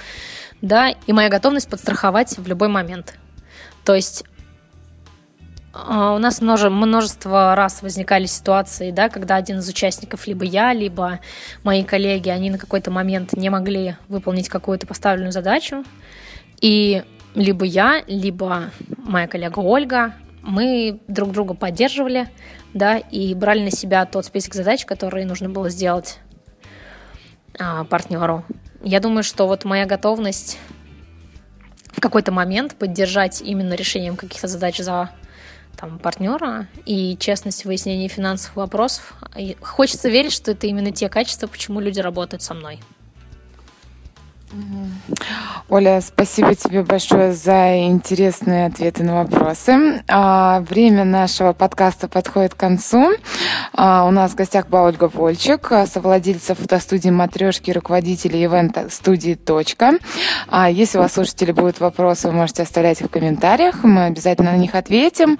да, 0.62 0.88
и 1.06 1.12
моя 1.12 1.28
готовность 1.28 1.68
подстраховать 1.68 2.38
в 2.38 2.46
любой 2.46 2.68
момент. 2.68 3.18
То 3.84 3.94
есть 3.94 4.24
а, 5.74 6.14
у 6.14 6.18
нас 6.18 6.40
множество 6.40 7.54
раз 7.56 7.82
возникали 7.82 8.24
ситуации, 8.24 8.90
да, 8.90 9.10
когда 9.10 9.36
один 9.36 9.58
из 9.58 9.68
участников, 9.68 10.26
либо 10.26 10.46
я, 10.46 10.72
либо 10.72 11.20
мои 11.62 11.84
коллеги, 11.84 12.30
они 12.30 12.48
на 12.48 12.56
какой-то 12.56 12.90
момент 12.90 13.34
не 13.34 13.50
могли 13.50 13.96
выполнить 14.08 14.48
какую-то 14.48 14.86
поставленную 14.86 15.32
задачу, 15.32 15.84
и 16.60 17.04
либо 17.34 17.64
я, 17.64 18.02
либо 18.06 18.70
моя 18.98 19.26
коллега 19.26 19.60
Ольга, 19.60 20.14
мы 20.42 21.00
друг 21.08 21.32
друга 21.32 21.54
поддерживали, 21.54 22.28
да, 22.74 22.98
и 22.98 23.34
брали 23.34 23.64
на 23.64 23.70
себя 23.70 24.04
тот 24.06 24.24
список 24.24 24.54
задач, 24.54 24.84
которые 24.84 25.26
нужно 25.26 25.48
было 25.48 25.68
сделать 25.70 26.18
а, 27.58 27.84
партнеру. 27.84 28.44
Я 28.82 29.00
думаю, 29.00 29.22
что 29.22 29.46
вот 29.46 29.64
моя 29.64 29.86
готовность 29.86 30.58
в 31.92 32.00
какой-то 32.00 32.32
момент 32.32 32.76
поддержать 32.76 33.42
именно 33.42 33.74
решением 33.74 34.16
каких-то 34.16 34.46
задач 34.46 34.78
за 34.78 35.10
там, 35.76 35.98
партнера 35.98 36.66
и 36.86 37.16
честность 37.18 37.62
в 37.62 37.66
выяснении 37.66 38.08
финансовых 38.08 38.56
вопросов. 38.56 39.14
Хочется 39.60 40.08
верить, 40.08 40.32
что 40.32 40.52
это 40.52 40.66
именно 40.66 40.92
те 40.92 41.08
качества, 41.08 41.46
почему 41.46 41.80
люди 41.80 42.00
работают 42.00 42.42
со 42.42 42.54
мной. 42.54 42.80
Оля, 45.68 46.00
спасибо 46.00 46.54
тебе 46.54 46.82
большое 46.82 47.32
за 47.32 47.76
интересные 47.84 48.66
ответы 48.66 49.02
на 49.02 49.22
вопросы. 49.22 50.02
А, 50.08 50.60
время 50.60 51.04
нашего 51.04 51.52
подкаста 51.52 52.08
подходит 52.08 52.54
к 52.54 52.56
концу. 52.56 53.12
А, 53.74 54.06
у 54.06 54.10
нас 54.10 54.32
в 54.32 54.34
гостях 54.34 54.68
была 54.68 54.84
Ольга 54.84 55.08
Вольчик, 55.12 55.70
совладельца 55.86 56.54
фотостудии 56.54 57.10
«Матрешки», 57.10 57.70
руководитель 57.70 58.36
ивента 58.36 58.88
студии 58.88 59.34
«Точка». 59.34 59.98
А, 60.48 60.70
если 60.70 60.96
у 60.98 61.02
вас, 61.02 61.12
слушатели, 61.12 61.52
будут 61.52 61.80
вопросы, 61.80 62.28
вы 62.28 62.34
можете 62.34 62.62
оставлять 62.62 63.00
их 63.00 63.08
в 63.08 63.10
комментариях. 63.10 63.84
Мы 63.84 64.06
обязательно 64.06 64.52
на 64.52 64.56
них 64.56 64.74
ответим. 64.74 65.38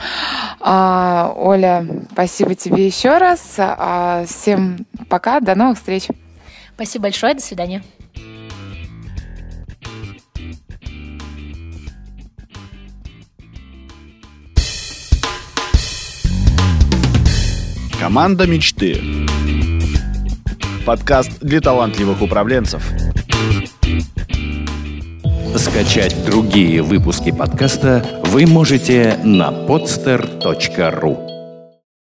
Оля, 0.60 1.86
спасибо 2.12 2.54
тебе 2.54 2.86
еще 2.86 3.16
раз. 3.16 3.58
Всем 4.28 4.86
пока, 5.08 5.40
до 5.40 5.54
новых 5.54 5.78
встреч. 5.78 6.08
Спасибо 6.74 7.04
большое, 7.04 7.34
до 7.34 7.40
свидания. 7.40 7.82
Команда 18.08 18.46
мечты. 18.46 19.02
Подкаст 20.86 21.40
для 21.40 21.60
талантливых 21.60 22.22
управленцев. 22.22 22.82
Скачать 25.54 26.16
другие 26.24 26.80
выпуски 26.80 27.30
подкаста 27.30 28.22
вы 28.24 28.46
можете 28.46 29.20
на 29.24 29.50
podster.ru 29.50 31.27